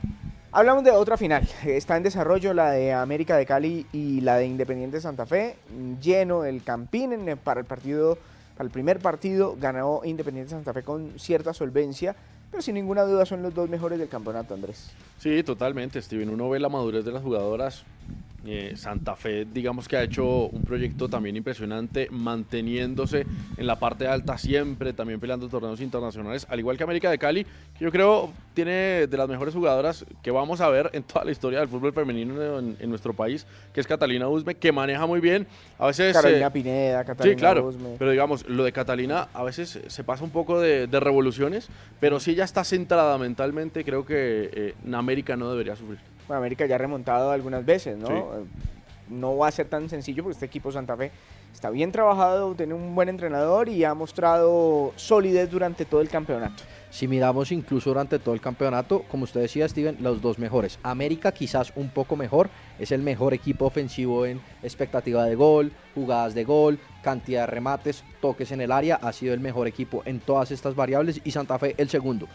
Hablamos 0.51 0.83
de 0.83 0.91
otra 0.91 1.17
final. 1.17 1.47
Está 1.65 1.97
en 1.97 2.03
desarrollo 2.03 2.53
la 2.53 2.71
de 2.71 2.93
América 2.93 3.35
de 3.35 3.45
Cali 3.45 3.85
y 3.91 4.21
la 4.21 4.37
de 4.37 4.47
Independiente 4.47 5.01
Santa 5.01 5.25
Fe. 5.25 5.57
Lleno 6.01 6.45
el 6.45 6.63
Campín 6.63 7.11
para 7.43 7.59
el 7.59 7.65
partido, 7.65 8.17
para 8.55 8.65
el 8.65 8.71
primer 8.71 8.99
partido 8.99 9.57
ganó 9.59 10.01
Independiente 10.05 10.51
Santa 10.51 10.73
Fe 10.73 10.83
con 10.83 11.19
cierta 11.19 11.53
solvencia 11.53 12.15
sin 12.61 12.75
ninguna 12.75 13.03
duda 13.03 13.25
son 13.25 13.41
los 13.41 13.53
dos 13.53 13.69
mejores 13.69 13.99
del 13.99 14.09
campeonato, 14.09 14.53
Andrés. 14.53 14.91
Sí, 15.19 15.43
totalmente, 15.43 16.01
Steven. 16.01 16.29
Uno 16.29 16.49
ve 16.49 16.59
la 16.59 16.69
madurez 16.69 17.05
de 17.05 17.11
las 17.11 17.23
jugadoras, 17.23 17.83
eh, 18.47 18.73
Santa 18.75 19.15
Fe, 19.15 19.45
digamos 19.45 19.87
que 19.87 19.97
ha 19.97 20.03
hecho 20.03 20.47
un 20.47 20.63
proyecto 20.63 21.09
también 21.09 21.35
impresionante, 21.35 22.07
manteniéndose 22.11 23.25
en 23.57 23.67
la 23.67 23.77
parte 23.77 24.07
alta 24.07 24.37
siempre, 24.37 24.93
también 24.93 25.19
peleando 25.19 25.47
torneos 25.49 25.81
internacionales, 25.81 26.45
al 26.49 26.59
igual 26.59 26.77
que 26.77 26.83
América 26.83 27.09
de 27.09 27.17
Cali, 27.17 27.43
que 27.43 27.85
yo 27.85 27.91
creo 27.91 28.31
tiene 28.53 29.07
de 29.07 29.17
las 29.17 29.27
mejores 29.27 29.53
jugadoras 29.53 30.05
que 30.23 30.31
vamos 30.31 30.61
a 30.61 30.69
ver 30.69 30.89
en 30.93 31.03
toda 31.03 31.25
la 31.25 31.31
historia 31.31 31.59
del 31.59 31.67
fútbol 31.67 31.93
femenino 31.93 32.59
en, 32.59 32.89
nuestro 32.89 33.13
país, 33.13 33.45
que 33.73 33.81
es 33.81 33.87
Catalina 33.87 34.27
Usme, 34.27 34.55
que 34.55 34.71
maneja 34.71 35.05
muy 35.05 35.19
bien. 35.19 35.47
A 35.77 35.87
veces. 35.87 36.13
Carolina 36.13 36.47
eh, 36.47 36.51
Pineda, 36.51 37.03
Catalina 37.03 37.35
sí, 37.35 37.39
claro, 37.39 37.73
Pero 37.99 38.11
digamos, 38.11 38.47
lo 38.47 38.63
de 38.63 38.71
Catalina 38.71 39.27
a 39.33 39.43
veces 39.43 39.79
se 39.85 40.03
pasa 40.03 40.23
un 40.23 40.29
poco 40.29 40.59
de, 40.59 40.87
revoluciones, 40.95 41.67
pero 41.99 42.19
si 42.19 42.31
ella 42.31 42.45
está 42.45 42.63
centrada 42.63 43.17
mentalmente, 43.17 43.83
creo 43.83 44.05
que 44.05 44.49
eh, 44.53 44.73
en 44.85 44.95
América 44.95 45.35
no 45.35 45.51
debería 45.51 45.75
sufrir. 45.75 45.99
Bueno, 46.27 46.39
América 46.39 46.65
ya 46.65 46.75
ha 46.75 46.79
remontado 46.79 47.31
algunas 47.31 47.65
veces, 47.65 47.97
¿no? 47.97 48.45
No 49.07 49.37
va 49.37 49.49
a 49.49 49.51
ser 49.51 49.67
tan 49.67 49.87
sencillo 49.87 50.23
porque 50.23 50.33
este 50.33 50.47
equipo 50.47 50.71
Santa 50.71 50.97
Fe 50.97 51.11
está 51.53 51.69
bien 51.69 51.91
trabajado, 51.91 52.55
tiene 52.55 52.73
un 52.73 52.95
buen 52.95 53.07
entrenador 53.07 53.69
y 53.69 53.83
ha 53.83 53.93
mostrado 53.93 54.93
solidez 54.95 55.49
durante 55.49 55.85
todo 55.85 56.01
el 56.01 56.09
campeonato. 56.09 56.63
Si 56.89 57.07
miramos 57.07 57.51
incluso 57.51 57.91
durante 57.91 58.17
todo 58.17 58.33
el 58.33 58.41
campeonato, 58.41 59.03
como 59.03 59.25
usted 59.25 59.41
decía, 59.41 59.67
Steven, 59.69 59.97
los 59.99 60.21
dos 60.21 60.39
mejores. 60.39 60.79
América 60.81 61.31
quizás 61.31 61.71
un 61.75 61.89
poco 61.89 62.15
mejor, 62.15 62.49
es 62.79 62.91
el 62.91 63.03
mejor 63.03 63.33
equipo 63.33 63.65
ofensivo 63.65 64.25
en 64.25 64.41
expectativa 64.63 65.25
de 65.25 65.35
gol, 65.35 65.71
jugadas 65.93 66.33
de 66.33 66.43
gol, 66.43 66.79
cantidad 67.03 67.41
de 67.41 67.47
remates, 67.47 68.03
toques 68.21 68.51
en 68.51 68.61
el 68.61 68.71
área, 68.71 68.95
ha 68.95 69.13
sido 69.13 69.33
el 69.33 69.39
mejor 69.39 69.67
equipo 69.67 70.01
en 70.05 70.19
todas 70.19 70.49
estas 70.49 70.73
variables 70.73 71.21
y 71.23 71.31
Santa 71.31 71.59
Fe 71.59 71.75
el 71.77 71.89
segundo. 71.89 72.27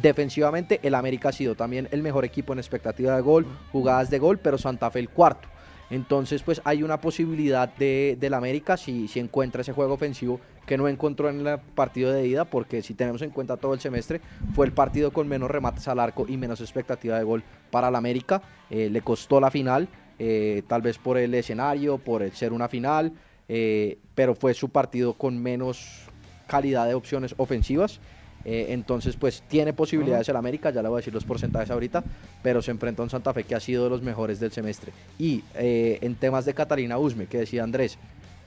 Defensivamente, 0.00 0.80
el 0.82 0.94
América 0.94 1.30
ha 1.30 1.32
sido 1.32 1.54
también 1.54 1.88
el 1.90 2.02
mejor 2.02 2.24
equipo 2.24 2.52
en 2.52 2.58
expectativa 2.58 3.16
de 3.16 3.22
gol, 3.22 3.46
jugadas 3.72 4.10
de 4.10 4.18
gol, 4.18 4.38
pero 4.38 4.58
Santa 4.58 4.90
Fe 4.90 5.00
el 5.00 5.08
cuarto. 5.08 5.48
Entonces, 5.90 6.42
pues 6.42 6.60
hay 6.64 6.82
una 6.82 7.00
posibilidad 7.00 7.68
de, 7.76 8.16
del 8.20 8.34
América 8.34 8.76
si, 8.76 9.08
si 9.08 9.20
encuentra 9.20 9.62
ese 9.62 9.72
juego 9.72 9.94
ofensivo 9.94 10.38
que 10.66 10.76
no 10.76 10.86
encontró 10.86 11.30
en 11.30 11.46
el 11.46 11.58
partido 11.58 12.12
de 12.12 12.26
ida, 12.26 12.44
porque 12.44 12.82
si 12.82 12.92
tenemos 12.92 13.22
en 13.22 13.30
cuenta 13.30 13.56
todo 13.56 13.72
el 13.72 13.80
semestre, 13.80 14.20
fue 14.54 14.66
el 14.66 14.72
partido 14.72 15.12
con 15.12 15.26
menos 15.26 15.50
remates 15.50 15.88
al 15.88 15.98
arco 15.98 16.26
y 16.28 16.36
menos 16.36 16.60
expectativa 16.60 17.16
de 17.18 17.24
gol 17.24 17.42
para 17.70 17.88
el 17.88 17.94
América. 17.96 18.42
Eh, 18.68 18.90
le 18.90 19.00
costó 19.00 19.40
la 19.40 19.50
final, 19.50 19.88
eh, 20.18 20.62
tal 20.68 20.82
vez 20.82 20.98
por 20.98 21.16
el 21.16 21.34
escenario, 21.34 21.96
por 21.96 22.22
el 22.22 22.32
ser 22.32 22.52
una 22.52 22.68
final, 22.68 23.14
eh, 23.48 23.98
pero 24.14 24.34
fue 24.34 24.52
su 24.52 24.68
partido 24.68 25.14
con 25.14 25.42
menos 25.42 26.02
calidad 26.46 26.86
de 26.86 26.94
opciones 26.94 27.34
ofensivas. 27.38 27.98
Eh, 28.44 28.66
entonces, 28.70 29.16
pues 29.16 29.42
tiene 29.48 29.72
posibilidades 29.72 30.28
el 30.28 30.36
América, 30.36 30.70
ya 30.70 30.82
le 30.82 30.88
voy 30.88 30.96
a 30.96 31.00
decir 31.00 31.12
los 31.12 31.24
porcentajes 31.24 31.70
ahorita, 31.70 32.04
pero 32.42 32.62
se 32.62 32.70
enfrenta 32.70 33.02
a 33.02 33.04
un 33.04 33.10
Santa 33.10 33.32
Fe 33.34 33.44
que 33.44 33.54
ha 33.54 33.60
sido 33.60 33.84
de 33.84 33.90
los 33.90 34.02
mejores 34.02 34.40
del 34.40 34.52
semestre. 34.52 34.92
Y 35.18 35.44
eh, 35.54 35.98
en 36.02 36.14
temas 36.14 36.44
de 36.44 36.54
Catalina 36.54 36.98
Usme, 36.98 37.26
que 37.26 37.38
decía 37.38 37.64
Andrés, 37.64 37.98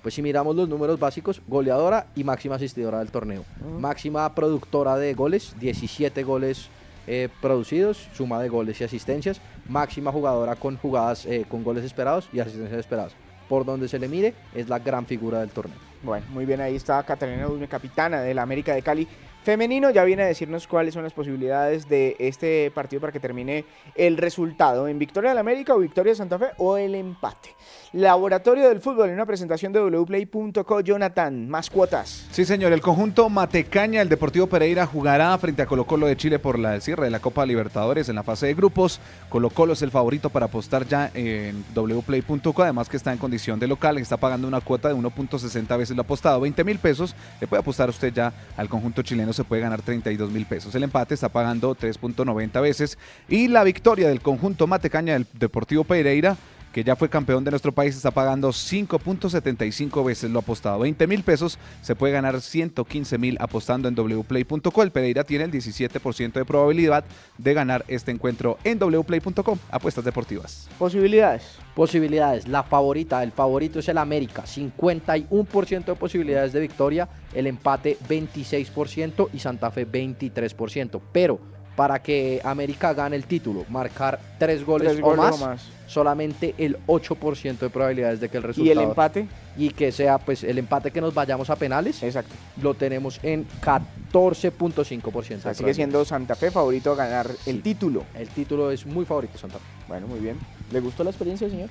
pues 0.01 0.15
si 0.15 0.21
miramos 0.21 0.55
los 0.55 0.67
números 0.67 0.99
básicos, 0.99 1.41
goleadora 1.47 2.07
y 2.15 2.23
máxima 2.23 2.55
asistidora 2.55 2.99
del 2.99 3.11
torneo. 3.11 3.45
Máxima 3.79 4.33
productora 4.33 4.97
de 4.97 5.13
goles, 5.13 5.53
17 5.59 6.23
goles 6.23 6.69
eh, 7.05 7.29
producidos, 7.39 8.07
suma 8.13 8.41
de 8.41 8.49
goles 8.49 8.81
y 8.81 8.83
asistencias. 8.83 9.39
Máxima 9.69 10.11
jugadora 10.11 10.55
con 10.55 10.77
jugadas, 10.77 11.27
con 11.47 11.63
goles 11.63 11.85
esperados 11.85 12.27
y 12.33 12.39
asistencias 12.39 12.79
esperadas. 12.79 13.13
Por 13.47 13.63
donde 13.65 13.87
se 13.87 13.99
le 13.99 14.07
mire, 14.07 14.33
es 14.55 14.69
la 14.69 14.79
gran 14.79 15.05
figura 15.05 15.41
del 15.41 15.49
torneo. 15.49 15.77
Bueno, 16.03 16.25
muy 16.31 16.45
bien, 16.45 16.61
ahí 16.61 16.75
está 16.75 17.03
Catalina 17.03 17.47
Usme, 17.47 17.67
capitana 17.67 18.21
de 18.21 18.33
la 18.33 18.41
América 18.41 18.73
de 18.73 18.81
Cali 18.81 19.07
femenino 19.43 19.89
ya 19.89 20.03
viene 20.03 20.23
a 20.23 20.27
decirnos 20.27 20.67
cuáles 20.67 20.93
son 20.93 21.03
las 21.03 21.13
posibilidades 21.13 21.87
de 21.87 22.15
este 22.19 22.71
partido 22.71 23.01
para 23.01 23.11
que 23.13 23.19
termine 23.19 23.65
el 23.95 24.17
resultado 24.17 24.87
en 24.87 24.99
Victoria 24.99 25.31
del 25.31 25.39
América 25.39 25.73
o 25.73 25.79
Victoria 25.79 26.11
de 26.11 26.17
Santa 26.17 26.39
Fe 26.39 26.47
o 26.57 26.77
el 26.77 26.95
empate. 26.95 27.55
Laboratorio 27.93 28.69
del 28.69 28.79
Fútbol 28.79 29.09
en 29.09 29.15
una 29.15 29.25
presentación 29.25 29.73
de 29.73 29.81
wplay.co. 29.81 30.79
Jonathan, 30.79 31.49
más 31.49 31.69
cuotas. 31.69 32.25
Sí, 32.31 32.45
señor. 32.45 32.71
El 32.71 32.79
conjunto 32.79 33.27
Matecaña, 33.29 34.01
el 34.01 34.07
Deportivo 34.07 34.47
Pereira, 34.47 34.85
jugará 34.85 35.37
frente 35.37 35.61
a 35.61 35.65
Colo 35.65 35.83
Colo 35.85 36.07
de 36.07 36.15
Chile 36.15 36.39
por 36.39 36.57
la, 36.57 36.79
cierre 36.79 37.05
de 37.05 37.11
la 37.11 37.19
Copa 37.19 37.45
Libertadores 37.45 38.07
en 38.07 38.15
la 38.15 38.23
fase 38.23 38.47
de 38.47 38.53
grupos. 38.53 39.01
Colo 39.27 39.49
Colo 39.49 39.73
es 39.73 39.81
el 39.81 39.91
favorito 39.91 40.29
para 40.29 40.45
apostar 40.45 40.87
ya 40.87 41.11
en 41.13 41.65
wplay.co. 41.75 42.63
Además 42.63 42.87
que 42.87 42.95
está 42.95 43.11
en 43.11 43.17
condición 43.19 43.59
de 43.59 43.67
local, 43.67 43.97
está 43.97 44.15
pagando 44.15 44.47
una 44.47 44.61
cuota 44.61 44.87
de 44.87 44.95
1.60 44.95 45.77
veces 45.77 45.95
lo 45.95 46.03
apostado. 46.03 46.39
20 46.39 46.63
mil 46.63 46.79
pesos. 46.79 47.13
Le 47.41 47.47
puede 47.47 47.59
apostar 47.59 47.89
usted 47.89 48.13
ya 48.13 48.31
al 48.55 48.69
conjunto 48.69 49.01
chileno, 49.01 49.30
se 49.33 49.43
puede 49.43 49.61
ganar 49.61 49.81
32 49.81 50.31
mil 50.31 50.45
pesos. 50.45 50.73
El 50.75 50.83
empate 50.83 51.13
está 51.13 51.29
pagando 51.29 51.75
3.90 51.75 52.61
veces. 52.61 52.97
Y 53.29 53.47
la 53.47 53.63
victoria 53.63 54.07
del 54.07 54.21
conjunto 54.21 54.67
Matecaña 54.67 55.13
del 55.13 55.27
Deportivo 55.33 55.83
Pereira 55.83 56.37
que 56.71 56.83
ya 56.83 56.95
fue 56.95 57.09
campeón 57.09 57.43
de 57.43 57.51
nuestro 57.51 57.71
país, 57.71 57.95
está 57.95 58.11
pagando 58.11 58.49
5.75 58.49 60.05
veces 60.05 60.31
lo 60.31 60.39
apostado. 60.39 60.79
20 60.79 61.07
mil 61.07 61.23
pesos, 61.23 61.59
se 61.81 61.95
puede 61.95 62.13
ganar 62.13 62.39
115 62.41 63.17
mil 63.17 63.37
apostando 63.39 63.87
en 63.87 63.95
wplay.com. 63.95 64.83
El 64.83 64.91
Pereira 64.91 65.23
tiene 65.23 65.45
el 65.45 65.51
17% 65.51 66.31
de 66.33 66.45
probabilidad 66.45 67.03
de 67.37 67.53
ganar 67.53 67.83
este 67.87 68.11
encuentro 68.11 68.57
en 68.63 68.79
wplay.com. 68.79 69.57
Apuestas 69.69 70.05
deportivas. 70.05 70.69
Posibilidades. 70.77 71.59
Posibilidades. 71.75 72.47
La 72.47 72.63
favorita, 72.63 73.23
el 73.23 73.31
favorito 73.31 73.79
es 73.79 73.89
el 73.89 73.97
América. 73.97 74.43
51% 74.43 75.85
de 75.85 75.95
posibilidades 75.95 76.53
de 76.53 76.59
victoria. 76.59 77.09
El 77.33 77.47
empate 77.47 77.97
26% 78.07 79.29
y 79.33 79.39
Santa 79.39 79.71
Fe 79.71 79.87
23%. 79.87 81.01
Pero 81.11 81.39
para 81.75 81.99
que 82.01 82.41
América 82.43 82.93
gane 82.93 83.15
el 83.15 83.25
título, 83.25 83.65
marcar 83.69 84.19
tres 84.37 84.65
goles, 84.65 84.99
o, 85.01 85.15
más, 85.15 85.69
solamente 85.87 86.53
el 86.57 86.77
8% 86.85 87.57
de 87.57 87.69
probabilidades 87.69 88.19
de 88.19 88.29
que 88.29 88.37
el 88.37 88.43
resultado... 88.43 88.67
¿Y 88.67 88.71
el 88.71 88.89
empate? 88.89 89.27
Y 89.57 89.69
que 89.69 89.91
sea 89.91 90.17
pues 90.17 90.43
el 90.43 90.57
empate 90.57 90.91
que 90.91 91.01
nos 91.01 91.13
vayamos 91.13 91.49
a 91.49 91.55
penales. 91.55 92.01
Exacto. 92.03 92.33
Lo 92.61 92.73
tenemos 92.73 93.19
en 93.23 93.47
14.5%. 93.61 95.53
sigue 95.53 95.73
siendo 95.73 96.05
Santa 96.05 96.35
Fe 96.35 96.51
favorito 96.51 96.93
a 96.93 96.95
ganar 96.95 97.29
el 97.45 97.61
título. 97.61 98.03
El 98.15 98.29
título 98.29 98.71
es 98.71 98.85
muy 98.85 99.05
favorito 99.05 99.37
Santa 99.37 99.59
Fe. 99.59 99.65
Bueno, 99.87 100.07
muy 100.07 100.19
bien. 100.19 100.37
¿Le 100.71 100.79
gustó 100.79 101.03
la 101.03 101.09
experiencia, 101.09 101.49
señor? 101.49 101.69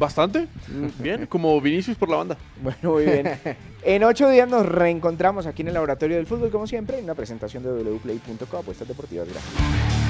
Bastante. 0.00 0.48
Mm. 0.68 1.02
Bien, 1.02 1.26
como 1.26 1.60
Vinicius 1.60 1.96
por 1.96 2.08
la 2.08 2.16
banda. 2.16 2.36
Bueno, 2.62 2.78
muy 2.92 3.04
bien. 3.04 3.38
en 3.84 4.02
ocho 4.02 4.30
días 4.30 4.48
nos 4.48 4.64
reencontramos 4.64 5.44
aquí 5.44 5.60
en 5.60 5.68
el 5.68 5.74
Laboratorio 5.74 6.16
del 6.16 6.26
Fútbol, 6.26 6.50
como 6.50 6.66
siempre, 6.66 6.98
en 6.98 7.04
una 7.04 7.14
presentación 7.14 7.62
de 7.62 7.70
wplay.co, 7.70 8.56
apuestas 8.56 8.88
deportivas. 8.88 9.28
Gracias. 9.28 10.09